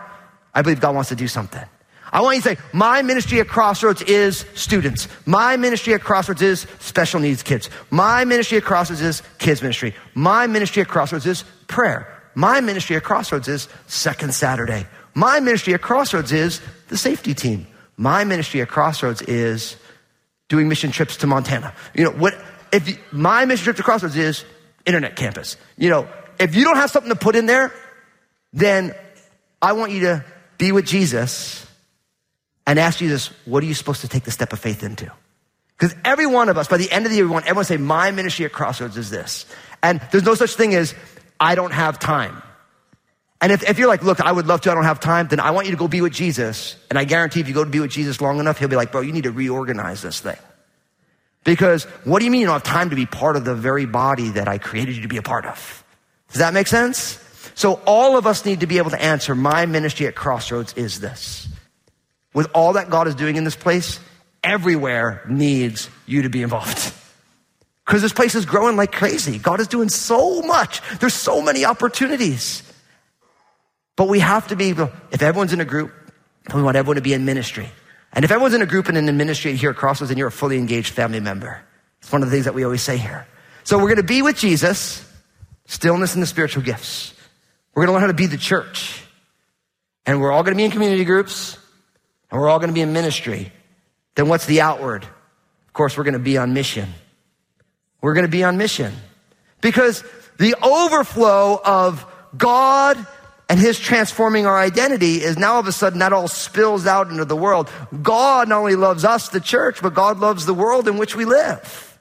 I 0.54 0.62
believe 0.62 0.80
God 0.80 0.94
wants 0.94 1.10
to 1.10 1.16
do 1.16 1.28
something. 1.28 1.62
I 2.10 2.22
want 2.22 2.36
you 2.36 2.42
to 2.42 2.48
say, 2.48 2.56
my 2.72 3.02
ministry 3.02 3.40
at 3.40 3.48
Crossroads 3.48 4.02
is 4.02 4.46
students. 4.54 5.08
My 5.26 5.56
ministry 5.56 5.92
at 5.92 6.00
Crossroads 6.00 6.40
is 6.42 6.66
special 6.78 7.20
needs 7.20 7.42
kids. 7.42 7.68
My 7.90 8.24
ministry 8.24 8.58
at 8.58 8.64
Crossroads 8.64 9.02
is 9.02 9.22
kids 9.38 9.60
ministry. 9.60 9.94
My 10.14 10.46
ministry 10.46 10.82
at 10.82 10.88
Crossroads 10.88 11.26
is 11.26 11.44
prayer. 11.68 12.08
My 12.34 12.60
ministry 12.60 12.96
at 12.96 13.02
Crossroads 13.02 13.48
is 13.48 13.68
second 13.88 14.34
Saturday. 14.34 14.86
My 15.14 15.40
ministry 15.40 15.74
at 15.74 15.82
Crossroads 15.82 16.32
is 16.32 16.62
the 16.88 16.96
safety 16.96 17.34
team. 17.34 17.66
My 17.98 18.24
ministry 18.24 18.62
at 18.62 18.68
Crossroads 18.68 19.20
is 19.22 19.76
doing 20.52 20.68
mission 20.68 20.90
trips 20.90 21.16
to 21.16 21.26
Montana. 21.26 21.72
You 21.94 22.04
know, 22.04 22.10
what, 22.10 22.34
if 22.74 22.86
you, 22.86 22.98
my 23.10 23.46
mission 23.46 23.64
trip 23.64 23.76
to 23.78 23.82
Crossroads 23.82 24.18
is 24.18 24.44
internet 24.84 25.16
campus. 25.16 25.56
You 25.78 25.88
know, 25.88 26.08
if 26.38 26.54
you 26.54 26.62
don't 26.64 26.76
have 26.76 26.90
something 26.90 27.08
to 27.08 27.16
put 27.16 27.36
in 27.36 27.46
there, 27.46 27.72
then 28.52 28.94
I 29.62 29.72
want 29.72 29.92
you 29.92 30.00
to 30.00 30.24
be 30.58 30.70
with 30.70 30.84
Jesus 30.84 31.66
and 32.66 32.78
ask 32.78 32.98
Jesus, 32.98 33.28
what 33.46 33.62
are 33.62 33.66
you 33.66 33.72
supposed 33.72 34.02
to 34.02 34.08
take 34.08 34.24
the 34.24 34.30
step 34.30 34.52
of 34.52 34.58
faith 34.58 34.82
into? 34.82 35.10
Because 35.78 35.96
every 36.04 36.26
one 36.26 36.50
of 36.50 36.58
us, 36.58 36.68
by 36.68 36.76
the 36.76 36.92
end 36.92 37.06
of 37.06 37.10
the 37.10 37.16
year, 37.16 37.24
we 37.24 37.32
want 37.32 37.46
everyone 37.46 37.64
to 37.64 37.68
say, 37.68 37.78
my 37.78 38.10
ministry 38.10 38.44
at 38.44 38.52
Crossroads 38.52 38.98
is 38.98 39.08
this. 39.08 39.46
And 39.82 40.02
there's 40.10 40.24
no 40.24 40.34
such 40.34 40.54
thing 40.54 40.74
as, 40.74 40.94
I 41.40 41.54
don't 41.54 41.72
have 41.72 41.98
time. 41.98 42.42
And 43.42 43.50
if, 43.50 43.68
if 43.68 43.76
you're 43.76 43.88
like, 43.88 44.04
look, 44.04 44.20
I 44.20 44.30
would 44.30 44.46
love 44.46 44.60
to, 44.62 44.70
I 44.70 44.74
don't 44.74 44.84
have 44.84 45.00
time, 45.00 45.26
then 45.26 45.40
I 45.40 45.50
want 45.50 45.66
you 45.66 45.72
to 45.72 45.76
go 45.76 45.88
be 45.88 46.00
with 46.00 46.12
Jesus. 46.12 46.76
And 46.88 46.98
I 46.98 47.02
guarantee 47.02 47.40
if 47.40 47.48
you 47.48 47.54
go 47.54 47.64
to 47.64 47.70
be 47.70 47.80
with 47.80 47.90
Jesus 47.90 48.20
long 48.20 48.38
enough, 48.38 48.58
he'll 48.58 48.68
be 48.68 48.76
like, 48.76 48.92
bro, 48.92 49.00
you 49.00 49.12
need 49.12 49.24
to 49.24 49.32
reorganize 49.32 50.00
this 50.00 50.20
thing. 50.20 50.36
Because 51.42 51.82
what 52.04 52.20
do 52.20 52.24
you 52.24 52.30
mean 52.30 52.42
you 52.42 52.46
don't 52.46 52.54
have 52.54 52.62
time 52.62 52.90
to 52.90 52.96
be 52.96 53.04
part 53.04 53.36
of 53.36 53.44
the 53.44 53.56
very 53.56 53.84
body 53.84 54.28
that 54.30 54.46
I 54.46 54.58
created 54.58 54.94
you 54.94 55.02
to 55.02 55.08
be 55.08 55.16
a 55.16 55.22
part 55.22 55.44
of? 55.44 55.84
Does 56.28 56.38
that 56.38 56.54
make 56.54 56.68
sense? 56.68 57.18
So 57.56 57.80
all 57.84 58.16
of 58.16 58.28
us 58.28 58.44
need 58.46 58.60
to 58.60 58.68
be 58.68 58.78
able 58.78 58.90
to 58.90 59.02
answer, 59.02 59.34
my 59.34 59.66
ministry 59.66 60.06
at 60.06 60.14
Crossroads 60.14 60.74
is 60.74 61.00
this. 61.00 61.48
With 62.32 62.48
all 62.54 62.74
that 62.74 62.90
God 62.90 63.08
is 63.08 63.16
doing 63.16 63.34
in 63.34 63.42
this 63.42 63.56
place, 63.56 63.98
everywhere 64.44 65.22
needs 65.28 65.90
you 66.06 66.22
to 66.22 66.30
be 66.30 66.42
involved. 66.42 66.94
Because 67.84 68.00
this 68.00 68.12
place 68.12 68.36
is 68.36 68.46
growing 68.46 68.76
like 68.76 68.92
crazy. 68.92 69.40
God 69.40 69.58
is 69.58 69.66
doing 69.66 69.88
so 69.88 70.40
much. 70.42 70.80
There's 71.00 71.14
so 71.14 71.42
many 71.42 71.64
opportunities. 71.64 72.62
But 73.96 74.08
we 74.08 74.20
have 74.20 74.48
to 74.48 74.56
be, 74.56 74.70
if 74.70 75.22
everyone's 75.22 75.52
in 75.52 75.60
a 75.60 75.64
group, 75.64 75.92
we 76.54 76.62
want 76.62 76.76
everyone 76.76 76.96
to 76.96 77.02
be 77.02 77.12
in 77.12 77.24
ministry. 77.24 77.68
And 78.12 78.24
if 78.24 78.30
everyone's 78.30 78.54
in 78.54 78.62
a 78.62 78.66
group 78.66 78.88
and 78.88 78.96
in 78.96 79.16
ministry 79.16 79.54
here 79.56 79.70
at 79.70 79.76
Crossroads, 79.76 80.08
then 80.08 80.18
you're 80.18 80.28
a 80.28 80.32
fully 80.32 80.58
engaged 80.58 80.92
family 80.92 81.20
member. 81.20 81.62
It's 82.00 82.10
one 82.10 82.22
of 82.22 82.28
the 82.28 82.34
things 82.34 82.46
that 82.46 82.54
we 82.54 82.64
always 82.64 82.82
say 82.82 82.96
here. 82.96 83.26
So 83.64 83.78
we're 83.78 83.84
going 83.84 83.96
to 83.96 84.02
be 84.02 84.22
with 84.22 84.36
Jesus, 84.36 85.08
stillness 85.66 86.14
and 86.14 86.22
the 86.22 86.26
spiritual 86.26 86.62
gifts. 86.62 87.14
We're 87.74 87.86
going 87.86 87.88
to 87.88 87.92
learn 87.92 88.02
how 88.02 88.06
to 88.08 88.14
be 88.14 88.26
the 88.26 88.36
church. 88.36 89.02
And 90.04 90.20
we're 90.20 90.32
all 90.32 90.42
going 90.42 90.54
to 90.54 90.58
be 90.58 90.64
in 90.64 90.70
community 90.70 91.04
groups 91.04 91.56
and 92.30 92.40
we're 92.40 92.48
all 92.48 92.58
going 92.58 92.70
to 92.70 92.74
be 92.74 92.80
in 92.80 92.92
ministry. 92.92 93.52
Then 94.14 94.28
what's 94.28 94.46
the 94.46 94.60
outward? 94.62 95.04
Of 95.04 95.72
course, 95.72 95.96
we're 95.96 96.04
going 96.04 96.14
to 96.14 96.18
be 96.18 96.36
on 96.38 96.52
mission. 96.54 96.88
We're 98.00 98.14
going 98.14 98.26
to 98.26 98.30
be 98.30 98.42
on 98.42 98.58
mission 98.58 98.92
because 99.60 100.02
the 100.38 100.56
overflow 100.60 101.60
of 101.64 102.04
God 102.36 103.06
and 103.52 103.60
his 103.60 103.78
transforming 103.78 104.46
our 104.46 104.58
identity 104.58 105.16
is 105.16 105.36
now 105.36 105.52
all 105.52 105.60
of 105.60 105.66
a 105.66 105.72
sudden 105.72 105.98
that 105.98 106.10
all 106.14 106.26
spills 106.26 106.86
out 106.86 107.10
into 107.10 107.26
the 107.26 107.36
world. 107.36 107.70
God 108.00 108.48
not 108.48 108.60
only 108.60 108.76
loves 108.76 109.04
us, 109.04 109.28
the 109.28 109.40
church, 109.40 109.82
but 109.82 109.92
God 109.92 110.18
loves 110.18 110.46
the 110.46 110.54
world 110.54 110.88
in 110.88 110.96
which 110.96 111.14
we 111.14 111.26
live. 111.26 111.98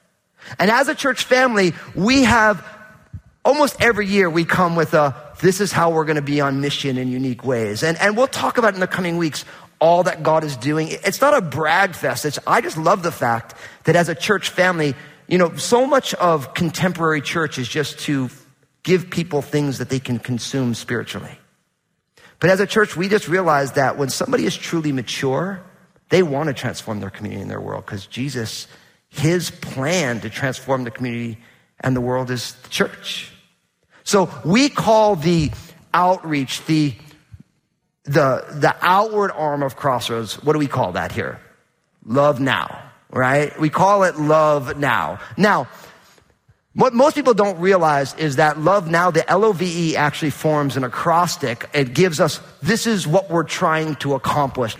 And 0.59 0.71
as 0.71 0.87
a 0.87 0.95
church 0.95 1.25
family, 1.25 1.73
we 1.93 2.23
have 2.23 2.65
almost 3.43 3.81
every 3.81 4.07
year 4.07 4.29
we 4.29 4.45
come 4.45 4.77
with 4.77 4.93
a, 4.93 5.13
this 5.41 5.59
is 5.59 5.73
how 5.73 5.91
we're 5.91 6.05
going 6.05 6.15
to 6.15 6.21
be 6.21 6.39
on 6.39 6.61
mission 6.61 6.97
in 6.97 7.09
unique 7.09 7.43
ways. 7.43 7.83
And, 7.83 7.97
and 7.97 8.15
we'll 8.15 8.27
talk 8.27 8.57
about 8.57 8.73
in 8.73 8.79
the 8.79 8.87
coming 8.87 9.17
weeks 9.17 9.43
all 9.79 10.03
that 10.03 10.23
God 10.23 10.45
is 10.45 10.55
doing. 10.55 10.87
It's 10.89 11.19
not 11.19 11.35
a 11.35 11.41
brag 11.41 11.95
fest. 11.95 12.23
It's, 12.23 12.39
I 12.47 12.61
just 12.61 12.77
love 12.77 13.03
the 13.03 13.11
fact 13.11 13.55
that 13.83 13.97
as 13.97 14.07
a 14.07 14.15
church 14.15 14.51
family, 14.51 14.95
you 15.27 15.37
know, 15.37 15.53
so 15.57 15.85
much 15.85 16.13
of 16.13 16.53
contemporary 16.53 17.19
church 17.19 17.57
is 17.57 17.67
just 17.67 17.99
to 17.99 18.29
give 18.83 19.09
people 19.09 19.41
things 19.41 19.79
that 19.79 19.89
they 19.89 19.99
can 19.99 20.17
consume 20.17 20.75
spiritually. 20.75 21.37
But 22.41 22.49
as 22.49 22.59
a 22.59 22.67
church, 22.67 22.97
we 22.97 23.07
just 23.07 23.29
realize 23.29 23.73
that 23.73 23.97
when 23.97 24.09
somebody 24.09 24.45
is 24.45 24.57
truly 24.57 24.91
mature, 24.91 25.63
they 26.09 26.23
want 26.23 26.47
to 26.47 26.53
transform 26.53 26.99
their 26.99 27.09
community 27.09 27.41
and 27.41 27.49
their 27.49 27.61
world 27.61 27.85
because 27.85 28.05
Jesus, 28.05 28.67
his 29.07 29.49
plan 29.49 30.19
to 30.21 30.29
transform 30.29 30.83
the 30.83 30.91
community 30.91 31.37
and 31.79 31.95
the 31.95 32.01
world 32.01 32.29
is 32.29 32.55
the 32.63 32.69
church. 32.69 33.31
So 34.03 34.29
we 34.43 34.67
call 34.67 35.15
the 35.15 35.51
outreach, 35.93 36.65
the, 36.65 36.93
the, 38.03 38.43
the 38.49 38.75
outward 38.81 39.31
arm 39.31 39.63
of 39.63 39.77
Crossroads, 39.77 40.43
what 40.43 40.51
do 40.51 40.59
we 40.59 40.67
call 40.67 40.91
that 40.93 41.13
here? 41.13 41.39
Love 42.03 42.41
now 42.41 42.91
right? 43.11 43.57
We 43.59 43.69
call 43.69 44.03
it 44.03 44.17
love 44.17 44.77
now. 44.77 45.19
Now, 45.37 45.67
what 46.73 46.93
most 46.93 47.15
people 47.15 47.33
don't 47.33 47.59
realize 47.59 48.13
is 48.15 48.37
that 48.37 48.57
love 48.57 48.89
now, 48.89 49.11
the 49.11 49.29
L-O-V-E 49.29 49.97
actually 49.97 50.31
forms 50.31 50.77
an 50.77 50.83
acrostic. 50.85 51.69
It 51.73 51.93
gives 51.93 52.19
us, 52.19 52.39
this 52.61 52.87
is 52.87 53.05
what 53.05 53.29
we're 53.29 53.43
trying 53.43 53.95
to 53.97 54.13
accomplish. 54.13 54.77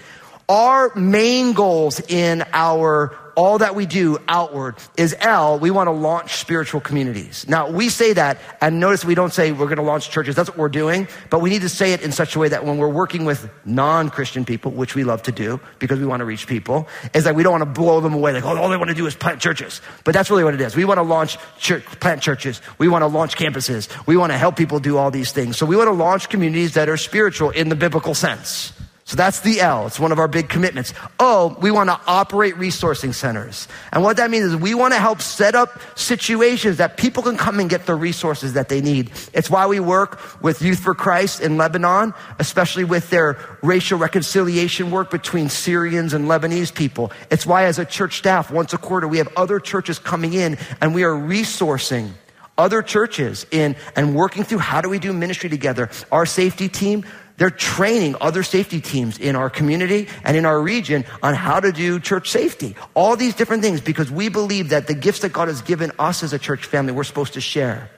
Our 0.47 0.95
main 0.95 1.54
goals 1.54 1.99
in 1.99 2.45
our 2.54 3.17
all 3.35 3.57
that 3.59 3.75
we 3.75 3.85
do 3.85 4.17
outward 4.27 4.75
is 4.97 5.15
L, 5.19 5.59
we 5.59 5.71
want 5.71 5.87
to 5.87 5.91
launch 5.91 6.37
spiritual 6.37 6.81
communities. 6.81 7.47
Now, 7.47 7.69
we 7.69 7.89
say 7.89 8.13
that, 8.13 8.39
and 8.61 8.79
notice 8.79 9.05
we 9.05 9.15
don't 9.15 9.33
say 9.33 9.51
we're 9.51 9.65
going 9.65 9.77
to 9.77 9.83
launch 9.83 10.09
churches. 10.09 10.35
That's 10.35 10.49
what 10.49 10.57
we're 10.57 10.69
doing. 10.69 11.07
But 11.29 11.39
we 11.39 11.49
need 11.49 11.61
to 11.61 11.69
say 11.69 11.93
it 11.93 12.01
in 12.01 12.11
such 12.11 12.35
a 12.35 12.39
way 12.39 12.49
that 12.49 12.65
when 12.65 12.77
we're 12.77 12.89
working 12.89 13.25
with 13.25 13.49
non 13.65 14.09
Christian 14.09 14.45
people, 14.45 14.71
which 14.71 14.95
we 14.95 15.03
love 15.03 15.23
to 15.23 15.31
do 15.31 15.59
because 15.79 15.99
we 15.99 16.05
want 16.05 16.21
to 16.21 16.25
reach 16.25 16.47
people, 16.47 16.87
is 17.13 17.23
that 17.23 17.35
we 17.35 17.43
don't 17.43 17.51
want 17.51 17.63
to 17.63 17.81
blow 17.81 17.99
them 18.01 18.13
away 18.13 18.33
like, 18.33 18.43
oh, 18.43 18.57
all 18.57 18.69
they 18.69 18.77
want 18.77 18.89
to 18.89 18.95
do 18.95 19.05
is 19.05 19.15
plant 19.15 19.39
churches. 19.39 19.81
But 20.03 20.13
that's 20.13 20.29
really 20.29 20.43
what 20.43 20.53
it 20.53 20.61
is. 20.61 20.75
We 20.75 20.85
want 20.85 20.97
to 20.97 21.03
launch 21.03 21.37
church, 21.57 21.83
plant 21.99 22.21
churches. 22.21 22.61
We 22.77 22.87
want 22.87 23.03
to 23.03 23.07
launch 23.07 23.35
campuses. 23.35 23.89
We 24.07 24.17
want 24.17 24.31
to 24.31 24.37
help 24.37 24.55
people 24.55 24.79
do 24.79 24.97
all 24.97 25.11
these 25.11 25.31
things. 25.31 25.57
So 25.57 25.65
we 25.65 25.75
want 25.75 25.87
to 25.87 25.93
launch 25.93 26.29
communities 26.29 26.73
that 26.73 26.89
are 26.89 26.97
spiritual 26.97 27.51
in 27.51 27.69
the 27.69 27.75
biblical 27.75 28.13
sense. 28.13 28.73
So 29.12 29.17
that's 29.17 29.41
the 29.41 29.60
L. 29.60 29.88
It's 29.88 30.00
one 30.00 30.13
of 30.13 30.19
our 30.19 30.30
big 30.30 30.47
commitments. 30.47 30.93
O, 31.19 31.58
we 31.60 31.69
want 31.69 31.89
to 31.89 32.00
operate 32.08 32.56
resourcing 32.56 33.13
centers. 33.13 33.67
And 33.91 34.04
what 34.04 34.15
that 34.15 34.32
means 34.32 34.45
is 34.45 34.56
we 34.56 34.74
want 34.74 34.93
to 34.93 35.02
help 35.02 35.21
set 35.21 35.54
up 35.54 35.82
situations 35.95 36.78
that 36.78 36.95
people 36.95 37.21
can 37.21 37.36
come 37.36 37.60
and 37.60 37.69
get 37.69 37.86
the 37.86 37.93
resources 37.93 38.54
that 38.54 38.69
they 38.69 38.80
need. 38.80 39.12
It's 39.34 39.50
why 39.50 39.67
we 39.67 39.82
work 39.82 40.41
with 40.41 40.62
Youth 40.62 40.80
for 40.80 40.95
Christ 40.95 41.41
in 41.41 41.58
Lebanon, 41.58 42.13
especially 42.39 42.86
with 42.86 43.10
their 43.10 43.38
racial 43.62 44.00
reconciliation 44.00 44.91
work 44.91 45.12
between 45.12 45.50
Syrians 45.50 46.13
and 46.13 46.30
Lebanese 46.30 46.74
people. 46.74 47.12
It's 47.30 47.45
why 47.45 47.65
as 47.65 47.80
a 47.80 47.84
church 47.84 48.17
staff, 48.17 48.50
once 48.50 48.71
a 48.71 48.78
quarter, 48.78 49.10
we 49.10 49.17
have 49.17 49.28
other 49.36 49.60
churches 49.60 50.00
coming 50.00 50.32
in 50.32 50.58
and 50.80 50.95
we 50.95 51.04
are 51.04 51.12
resourcing 51.12 52.13
other 52.58 52.82
churches 52.82 53.45
in 53.52 53.76
and 53.95 54.15
working 54.15 54.43
through 54.43 54.60
how 54.60 54.82
do 54.82 54.89
we 54.89 55.00
do 55.00 55.12
ministry 55.12 55.50
together. 55.50 55.89
Our 56.12 56.26
safety 56.26 56.69
team, 56.69 57.04
they're 57.41 57.49
training 57.49 58.15
other 58.21 58.43
safety 58.43 58.80
teams 58.80 59.17
in 59.17 59.36
our 59.36 59.49
community 59.49 60.08
and 60.23 60.38
in 60.38 60.45
our 60.45 60.62
region 60.62 61.06
on 61.23 61.34
how 61.34 61.60
to 61.60 61.71
do 61.71 61.99
church 61.99 62.30
safety. 62.30 62.75
All 62.93 63.15
these 63.15 63.34
different 63.34 63.63
things 63.63 63.82
because 63.82 64.12
we 64.12 64.30
believe 64.30 64.69
that 64.69 64.86
the 64.86 64.93
gifts 64.93 65.21
that 65.21 65.34
God 65.34 65.47
has 65.47 65.63
given 65.63 65.91
us 65.97 66.21
as 66.21 66.34
a 66.34 66.38
church 66.38 66.65
family, 66.65 66.93
we're 66.93 67.04
supposed 67.04 67.34
to 67.34 67.41
share. 67.41 67.89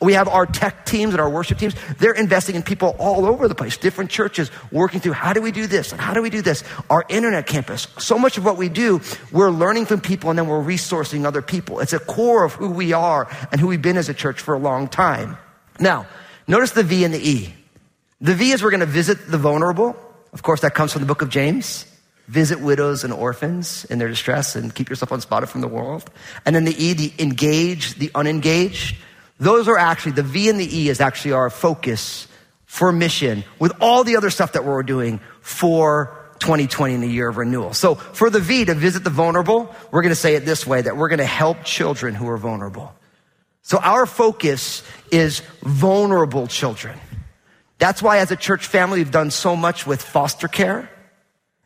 We 0.00 0.12
have 0.12 0.28
our 0.28 0.46
tech 0.46 0.86
teams 0.86 1.14
and 1.14 1.20
our 1.20 1.28
worship 1.28 1.58
teams. 1.58 1.74
They're 1.98 2.12
investing 2.12 2.54
in 2.54 2.62
people 2.62 2.94
all 2.96 3.26
over 3.26 3.48
the 3.48 3.56
place, 3.56 3.76
different 3.76 4.08
churches 4.08 4.52
working 4.70 5.00
through 5.00 5.14
how 5.14 5.32
do 5.32 5.42
we 5.42 5.50
do 5.50 5.66
this 5.66 5.90
and 5.90 6.00
how 6.00 6.14
do 6.14 6.22
we 6.22 6.30
do 6.30 6.40
this? 6.40 6.62
Our 6.88 7.04
internet 7.08 7.48
campus. 7.48 7.88
So 7.98 8.16
much 8.16 8.38
of 8.38 8.44
what 8.44 8.56
we 8.56 8.68
do, 8.68 9.00
we're 9.32 9.50
learning 9.50 9.86
from 9.86 10.00
people 10.00 10.30
and 10.30 10.38
then 10.38 10.46
we're 10.46 10.62
resourcing 10.62 11.24
other 11.24 11.42
people. 11.42 11.80
It's 11.80 11.92
a 11.92 11.98
core 11.98 12.44
of 12.44 12.52
who 12.52 12.70
we 12.70 12.92
are 12.92 13.28
and 13.50 13.60
who 13.60 13.66
we've 13.66 13.82
been 13.82 13.96
as 13.96 14.08
a 14.08 14.14
church 14.14 14.40
for 14.40 14.54
a 14.54 14.60
long 14.60 14.86
time. 14.86 15.38
Now, 15.80 16.06
notice 16.46 16.70
the 16.70 16.84
V 16.84 17.02
and 17.02 17.12
the 17.12 17.28
E. 17.28 17.54
The 18.22 18.34
V 18.34 18.52
is 18.52 18.62
we're 18.62 18.70
going 18.70 18.80
to 18.80 18.86
visit 18.86 19.26
the 19.28 19.36
vulnerable. 19.36 19.96
Of 20.32 20.44
course, 20.44 20.60
that 20.60 20.74
comes 20.74 20.92
from 20.92 21.02
the 21.02 21.06
book 21.06 21.22
of 21.22 21.28
James. 21.28 21.86
Visit 22.28 22.60
widows 22.60 23.02
and 23.02 23.12
orphans 23.12 23.84
in 23.86 23.98
their 23.98 24.06
distress 24.06 24.54
and 24.54 24.72
keep 24.72 24.88
yourself 24.88 25.10
unspotted 25.10 25.48
from 25.48 25.60
the 25.60 25.66
world. 25.66 26.08
And 26.46 26.54
then 26.54 26.64
the 26.64 26.74
E, 26.80 26.92
the 26.92 27.12
engage, 27.18 27.96
the 27.96 28.12
unengaged. 28.14 28.96
Those 29.40 29.66
are 29.66 29.76
actually, 29.76 30.12
the 30.12 30.22
V 30.22 30.48
and 30.48 30.60
the 30.60 30.78
E 30.78 30.88
is 30.88 31.00
actually 31.00 31.32
our 31.32 31.50
focus 31.50 32.28
for 32.64 32.92
mission 32.92 33.42
with 33.58 33.72
all 33.80 34.04
the 34.04 34.16
other 34.16 34.30
stuff 34.30 34.52
that 34.52 34.64
we're 34.64 34.84
doing 34.84 35.18
for 35.40 36.16
2020 36.38 36.94
in 36.94 37.00
the 37.00 37.08
year 37.08 37.28
of 37.28 37.38
renewal. 37.38 37.74
So 37.74 37.96
for 37.96 38.30
the 38.30 38.38
V 38.38 38.66
to 38.66 38.74
visit 38.74 39.02
the 39.02 39.10
vulnerable, 39.10 39.74
we're 39.90 40.02
going 40.02 40.14
to 40.14 40.16
say 40.16 40.36
it 40.36 40.44
this 40.44 40.64
way, 40.64 40.80
that 40.80 40.96
we're 40.96 41.08
going 41.08 41.18
to 41.18 41.24
help 41.24 41.64
children 41.64 42.14
who 42.14 42.28
are 42.28 42.38
vulnerable. 42.38 42.94
So 43.62 43.78
our 43.78 44.06
focus 44.06 44.84
is 45.10 45.40
vulnerable 45.62 46.46
children. 46.46 46.96
That's 47.82 48.00
why 48.00 48.18
as 48.18 48.30
a 48.30 48.36
church 48.36 48.64
family, 48.64 49.00
we've 49.00 49.10
done 49.10 49.32
so 49.32 49.56
much 49.56 49.88
with 49.88 50.00
foster 50.00 50.46
care. 50.46 50.88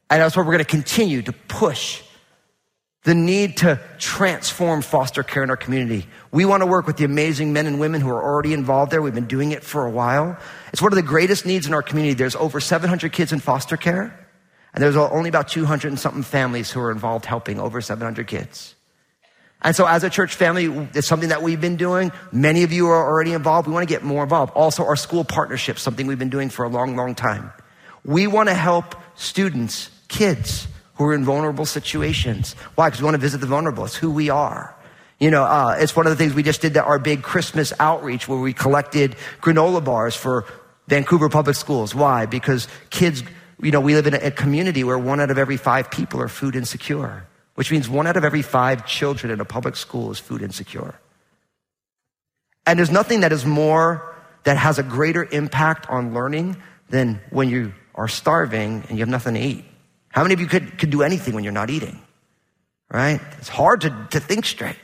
And 0.09 0.23
that's 0.23 0.35
why 0.35 0.45
we're 0.45 0.53
going 0.53 0.65
to 0.65 0.65
continue 0.65 1.21
to 1.21 1.33
push 1.33 2.03
the 3.03 3.15
need 3.15 3.59
to 3.59 3.79
transform 3.99 4.81
foster 4.81 5.23
care 5.23 5.43
in 5.43 5.51
our 5.51 5.59
community. 5.59 6.07
We 6.33 6.47
want 6.47 6.63
to 6.63 6.67
work 6.67 6.87
with 6.87 6.97
the 6.97 7.05
amazing 7.05 7.53
men 7.53 7.67
and 7.67 7.79
women 7.79 8.01
who 8.01 8.09
are 8.09 8.23
already 8.23 8.55
involved 8.55 8.93
there. 8.93 9.03
We've 9.03 9.13
been 9.13 9.27
doing 9.27 9.53
it 9.53 9.63
for 9.63 9.85
a 9.85 9.91
while. 9.91 10.39
It's 10.73 10.81
one 10.81 10.91
of 10.91 10.97
the 10.97 11.03
greatest 11.03 11.45
needs 11.45 11.67
in 11.67 11.75
our 11.75 11.83
community. 11.83 12.15
There's 12.15 12.35
over 12.35 12.61
700 12.61 13.13
kids 13.13 13.35
in 13.35 13.41
foster 13.41 13.77
care, 13.77 14.27
and 14.73 14.83
there's 14.83 14.97
only 14.97 15.29
about 15.29 15.49
200 15.49 15.89
and 15.89 16.01
something 16.01 16.23
families 16.23 16.71
who 16.71 16.81
are 16.81 16.93
involved 16.93 17.27
helping 17.27 17.61
over 17.61 17.83
700 17.83 18.27
kids. 18.27 18.75
And 19.63 19.75
so 19.75 19.87
as 19.87 20.05
a 20.05 20.11
church 20.11 20.35
family, 20.35 20.67
it's 20.95 21.07
something 21.07 21.31
that 21.31 21.43
we've 21.43 21.61
been 21.61 21.77
doing. 21.77 22.13
Many 22.31 22.63
of 22.63 22.73
you 22.73 22.89
are 22.89 23.07
already 23.07 23.33
involved. 23.33 23.67
We 23.67 23.75
want 23.75 23.89
to 23.89 23.93
get 23.93 24.03
more 24.03 24.23
involved. 24.23 24.53
Also, 24.55 24.85
our 24.85 24.97
school 24.97 25.25
partnership, 25.25 25.79
something 25.79 26.07
we've 26.07 26.19
been 26.19 26.31
doing 26.31 26.51
for 26.51 26.65
a 26.65 26.69
long, 26.69 26.95
long 26.95 27.15
time. 27.15 27.53
We 28.05 28.27
want 28.27 28.49
to 28.49 28.55
help 28.55 28.95
students, 29.17 29.91
kids, 30.09 30.69
who 30.97 31.05
are 31.05 31.15
in 31.15 31.25
vulnerable 31.25 31.67
situations. 31.67 32.55
Why? 32.75 32.89
Because 32.89 33.01
we 33.01 33.05
want 33.07 33.15
to 33.17 33.21
visit 33.21 33.39
the 33.39 33.47
vulnerable. 33.47 33.85
It's 33.85 33.97
who 33.97 34.11
we 34.11 34.31
are. 34.31 34.75
You 35.19 35.31
know, 35.31 35.45
uh, 35.45 35.77
it's 35.79 35.97
one 35.97 36.07
of 36.07 36.11
the 36.11 36.17
things 36.17 36.35
we 36.35 36.43
just 36.43 36.61
did 36.61 36.75
that 36.75 36.85
our 36.85 36.99
big 36.99 37.23
Christmas 37.23 37.73
outreach 37.81 38.29
where 38.29 38.39
we 38.39 38.53
collected 38.53 39.17
granola 39.41 39.83
bars 39.83 40.15
for 40.15 40.45
Vancouver 40.89 41.29
public 41.29 41.57
schools. 41.57 41.95
Why? 41.95 42.27
Because 42.27 42.69
kids, 42.91 43.23
you 43.63 43.71
know, 43.71 43.81
we 43.81 43.95
live 43.95 44.07
in 44.07 44.15
a, 44.15 44.19
a 44.19 44.31
community 44.31 44.85
where 44.85 44.99
one 44.99 45.21
out 45.21 45.31
of 45.31 45.39
every 45.39 45.57
five 45.57 45.91
people 45.91 46.21
are 46.21 46.29
food 46.29 46.55
insecure, 46.55 47.27
which 47.57 47.73
means 47.73 47.89
one 47.89 48.07
out 48.07 48.17
of 48.17 48.25
every 48.25 48.43
five 48.43 48.87
children 48.87 49.33
in 49.33 49.41
a 49.41 49.45
public 49.45 49.77
school 49.77 50.11
is 50.11 50.19
food 50.19 50.43
insecure. 50.43 50.95
And 52.67 52.79
there's 52.79 52.91
nothing 52.91 53.21
that 53.21 53.33
is 53.33 53.45
more, 53.45 54.15
that 54.45 54.57
has 54.57 54.79
a 54.79 54.83
greater 54.83 55.25
impact 55.25 55.89
on 55.89 56.15
learning 56.15 56.57
than 56.91 57.21
when 57.31 57.49
you 57.49 57.73
are 57.95 58.09
starving 58.09 58.85
and 58.89 58.99
you 58.99 59.03
have 59.03 59.09
nothing 59.09 59.35
to 59.35 59.41
eat. 59.41 59.65
How 60.11 60.23
many 60.23 60.35
of 60.35 60.41
you 60.41 60.47
could, 60.47 60.79
could 60.79 60.91
do 60.91 61.03
anything 61.03 61.35
when 61.35 61.45
you're 61.45 61.53
not 61.53 61.71
eating? 61.71 62.01
Right? 62.91 63.21
It's 63.39 63.49
hard 63.49 63.81
to, 63.83 64.09
to 64.11 64.21
think 64.21 64.45
straight. 64.45 64.77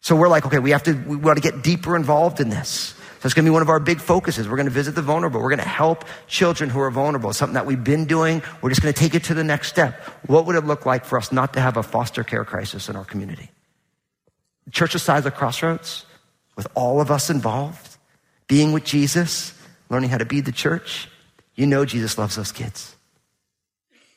So 0.00 0.16
we're 0.16 0.28
like, 0.28 0.44
okay, 0.46 0.58
we 0.58 0.72
have 0.72 0.82
to, 0.84 0.94
we 0.94 1.16
want 1.16 1.40
to 1.40 1.42
get 1.42 1.62
deeper 1.62 1.94
involved 1.94 2.40
in 2.40 2.48
this. 2.48 2.94
It's 3.24 3.34
going 3.34 3.44
to 3.44 3.50
be 3.50 3.52
one 3.52 3.62
of 3.62 3.68
our 3.68 3.78
big 3.78 4.00
focuses. 4.00 4.48
We're 4.48 4.56
going 4.56 4.66
to 4.66 4.72
visit 4.72 4.94
the 4.94 5.02
vulnerable. 5.02 5.40
We're 5.40 5.50
going 5.50 5.58
to 5.60 5.68
help 5.68 6.04
children 6.26 6.68
who 6.68 6.80
are 6.80 6.90
vulnerable. 6.90 7.32
Something 7.32 7.54
that 7.54 7.66
we've 7.66 7.82
been 7.82 8.06
doing. 8.06 8.42
We're 8.60 8.70
just 8.70 8.82
going 8.82 8.92
to 8.92 8.98
take 8.98 9.14
it 9.14 9.24
to 9.24 9.34
the 9.34 9.44
next 9.44 9.68
step. 9.68 10.00
What 10.26 10.46
would 10.46 10.56
it 10.56 10.64
look 10.64 10.86
like 10.86 11.04
for 11.04 11.18
us 11.18 11.30
not 11.30 11.52
to 11.54 11.60
have 11.60 11.76
a 11.76 11.82
foster 11.82 12.24
care 12.24 12.44
crisis 12.44 12.88
in 12.88 12.96
our 12.96 13.04
community? 13.04 13.50
Church 14.70 14.94
the 14.94 14.98
size 14.98 15.26
of 15.26 15.34
Crossroads, 15.34 16.06
with 16.56 16.66
all 16.74 17.00
of 17.00 17.10
us 17.10 17.30
involved, 17.30 17.96
being 18.48 18.72
with 18.72 18.84
Jesus, 18.84 19.54
learning 19.88 20.10
how 20.10 20.18
to 20.18 20.24
be 20.24 20.40
the 20.40 20.52
church. 20.52 21.08
You 21.54 21.66
know 21.66 21.84
Jesus 21.84 22.18
loves 22.18 22.36
those 22.36 22.52
kids. 22.52 22.96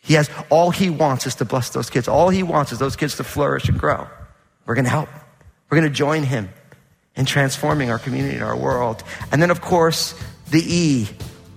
He 0.02 0.14
has 0.14 0.30
all 0.50 0.70
he 0.70 0.90
wants 0.90 1.26
is 1.26 1.36
to 1.36 1.46
bless 1.46 1.70
those 1.70 1.90
kids. 1.90 2.08
All 2.08 2.30
he 2.30 2.44
wants 2.44 2.72
is 2.72 2.80
those 2.80 2.96
kids 2.96 3.18
to 3.18 3.24
flourish 3.24 3.68
and 3.68 3.80
grow. 3.80 4.08
We're 4.66 4.76
going 4.76 4.86
to 4.86 4.92
help. 4.92 5.10
We're 5.70 5.80
going 5.80 5.92
to 5.92 5.96
join 5.96 6.24
him 6.24 6.50
in 7.16 7.26
transforming 7.26 7.90
our 7.90 8.00
community 8.00 8.36
and 8.36 8.44
our 8.44 8.58
world. 8.58 9.04
And 9.32 9.42
then, 9.42 9.52
of 9.52 9.62
course, 9.62 10.14
the 10.52 10.62
E, 10.62 11.08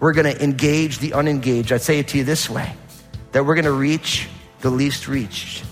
we're 0.01 0.13
going 0.13 0.33
to 0.33 0.43
engage 0.43 0.99
the 0.99 1.15
unengaged. 1.15 1.73
I'd 1.73 1.83
say 1.83 1.99
it 1.99 2.09
to 2.09 2.19
you 2.19 2.25
this 2.25 2.49
way 2.49 2.73
that 3.33 3.45
we're 3.45 3.55
going 3.55 3.65
to 3.65 3.73
reach 3.73 4.29
the 4.61 4.71
least 4.71 5.09
reached. 5.09 5.65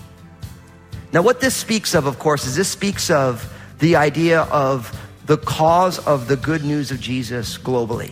Now, 1.13 1.21
what 1.21 1.39
this 1.39 1.55
speaks 1.55 1.95
of, 1.95 2.05
of 2.05 2.19
course, 2.19 2.45
is 2.45 2.55
this 2.55 2.69
speaks 2.69 3.09
of 3.09 3.53
the 3.79 3.95
idea 3.95 4.41
of 4.41 4.93
the 5.25 5.37
cause 5.37 5.99
of 6.05 6.27
the 6.27 6.35
good 6.35 6.63
news 6.63 6.91
of 6.91 6.99
Jesus 6.99 7.57
globally. 7.57 8.11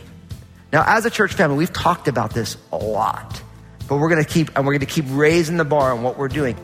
Now, 0.72 0.84
as 0.86 1.06
a 1.06 1.10
church 1.10 1.34
family, 1.34 1.58
we've 1.58 1.74
talked 1.74 2.08
about 2.08 2.34
this 2.34 2.58
a 2.72 2.78
lot, 2.78 3.42
but 3.88 3.98
we're 3.98 4.10
going 4.10 4.24
to 4.24 4.30
keep, 4.30 4.50
and 4.56 4.66
we're 4.66 4.74
going 4.74 4.80
to 4.82 4.86
keep 4.86 5.06
raising 5.10 5.58
the 5.58 5.66
bar 5.66 5.92
on 5.92 6.04
what 6.04 6.18
we're 6.18 6.28
doing. 6.28 6.58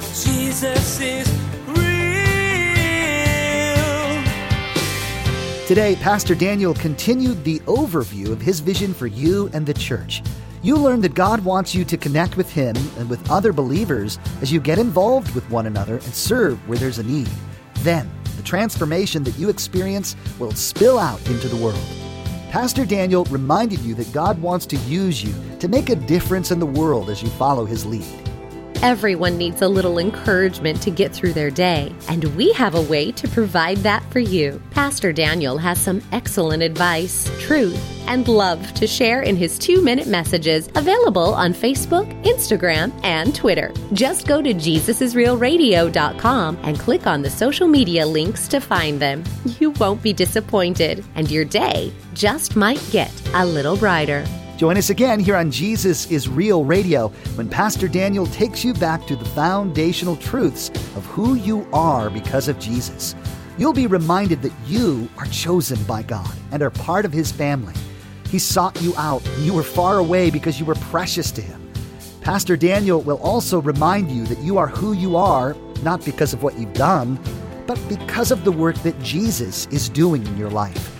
Jesus 0.00 1.00
is 1.00 1.49
Today, 5.70 5.94
Pastor 5.94 6.34
Daniel 6.34 6.74
continued 6.74 7.44
the 7.44 7.60
overview 7.60 8.32
of 8.32 8.40
his 8.40 8.58
vision 8.58 8.92
for 8.92 9.06
you 9.06 9.48
and 9.52 9.64
the 9.64 9.72
church. 9.72 10.20
You 10.64 10.74
learned 10.74 11.04
that 11.04 11.14
God 11.14 11.44
wants 11.44 11.76
you 11.76 11.84
to 11.84 11.96
connect 11.96 12.36
with 12.36 12.50
Him 12.50 12.74
and 12.98 13.08
with 13.08 13.30
other 13.30 13.52
believers 13.52 14.18
as 14.42 14.50
you 14.50 14.58
get 14.58 14.80
involved 14.80 15.32
with 15.32 15.48
one 15.48 15.66
another 15.66 15.94
and 15.94 16.12
serve 16.12 16.58
where 16.68 16.76
there's 16.76 16.98
a 16.98 17.04
need. 17.04 17.30
Then, 17.84 18.10
the 18.36 18.42
transformation 18.42 19.22
that 19.22 19.38
you 19.38 19.48
experience 19.48 20.16
will 20.40 20.50
spill 20.50 20.98
out 20.98 21.24
into 21.30 21.46
the 21.46 21.62
world. 21.62 21.78
Pastor 22.50 22.84
Daniel 22.84 23.24
reminded 23.26 23.78
you 23.82 23.94
that 23.94 24.12
God 24.12 24.42
wants 24.42 24.66
to 24.66 24.76
use 24.78 25.22
you 25.22 25.32
to 25.60 25.68
make 25.68 25.88
a 25.88 25.94
difference 25.94 26.50
in 26.50 26.58
the 26.58 26.66
world 26.66 27.10
as 27.10 27.22
you 27.22 27.28
follow 27.28 27.64
His 27.64 27.86
lead. 27.86 28.29
Everyone 28.82 29.36
needs 29.36 29.60
a 29.60 29.68
little 29.68 29.98
encouragement 29.98 30.80
to 30.80 30.90
get 30.90 31.12
through 31.12 31.34
their 31.34 31.50
day, 31.50 31.94
and 32.08 32.24
we 32.34 32.50
have 32.54 32.74
a 32.74 32.80
way 32.80 33.12
to 33.12 33.28
provide 33.28 33.76
that 33.78 34.02
for 34.10 34.20
you. 34.20 34.58
Pastor 34.70 35.12
Daniel 35.12 35.58
has 35.58 35.78
some 35.78 36.00
excellent 36.12 36.62
advice, 36.62 37.30
truth, 37.40 37.78
and 38.06 38.26
love 38.26 38.72
to 38.72 38.86
share 38.86 39.20
in 39.20 39.36
his 39.36 39.58
two 39.58 39.82
minute 39.82 40.06
messages 40.06 40.70
available 40.76 41.34
on 41.34 41.52
Facebook, 41.52 42.08
Instagram, 42.24 42.90
and 43.04 43.34
Twitter. 43.34 43.70
Just 43.92 44.26
go 44.26 44.40
to 44.40 44.54
JesusIsRealRadio.com 44.54 46.58
and 46.62 46.78
click 46.78 47.06
on 47.06 47.20
the 47.20 47.28
social 47.28 47.68
media 47.68 48.06
links 48.06 48.48
to 48.48 48.60
find 48.60 48.98
them. 48.98 49.24
You 49.58 49.72
won't 49.72 50.02
be 50.02 50.14
disappointed, 50.14 51.04
and 51.16 51.30
your 51.30 51.44
day 51.44 51.92
just 52.14 52.56
might 52.56 52.82
get 52.90 53.12
a 53.34 53.44
little 53.44 53.76
brighter. 53.76 54.24
Join 54.60 54.76
us 54.76 54.90
again 54.90 55.20
here 55.20 55.36
on 55.36 55.50
Jesus 55.50 56.10
is 56.10 56.28
Real 56.28 56.66
Radio 56.66 57.08
when 57.36 57.48
Pastor 57.48 57.88
Daniel 57.88 58.26
takes 58.26 58.62
you 58.62 58.74
back 58.74 59.06
to 59.06 59.16
the 59.16 59.24
foundational 59.24 60.16
truths 60.16 60.68
of 60.96 61.06
who 61.06 61.34
you 61.36 61.66
are 61.72 62.10
because 62.10 62.46
of 62.46 62.58
Jesus. 62.58 63.14
You'll 63.56 63.72
be 63.72 63.86
reminded 63.86 64.42
that 64.42 64.52
you 64.66 65.08
are 65.16 65.24
chosen 65.24 65.82
by 65.84 66.02
God 66.02 66.30
and 66.52 66.62
are 66.62 66.68
part 66.68 67.06
of 67.06 67.12
His 67.14 67.32
family. 67.32 67.72
He 68.28 68.38
sought 68.38 68.78
you 68.82 68.94
out, 68.98 69.26
and 69.26 69.46
you 69.46 69.54
were 69.54 69.62
far 69.62 69.96
away 69.96 70.28
because 70.28 70.60
you 70.60 70.66
were 70.66 70.74
precious 70.74 71.30
to 71.30 71.40
Him. 71.40 71.72
Pastor 72.20 72.54
Daniel 72.54 73.00
will 73.00 73.18
also 73.22 73.62
remind 73.62 74.10
you 74.10 74.26
that 74.26 74.40
you 74.40 74.58
are 74.58 74.68
who 74.68 74.92
you 74.92 75.16
are, 75.16 75.56
not 75.82 76.04
because 76.04 76.34
of 76.34 76.42
what 76.42 76.58
you've 76.58 76.74
done, 76.74 77.18
but 77.66 77.80
because 77.88 78.30
of 78.30 78.44
the 78.44 78.52
work 78.52 78.76
that 78.82 79.00
Jesus 79.00 79.68
is 79.68 79.88
doing 79.88 80.26
in 80.26 80.36
your 80.36 80.50
life. 80.50 80.99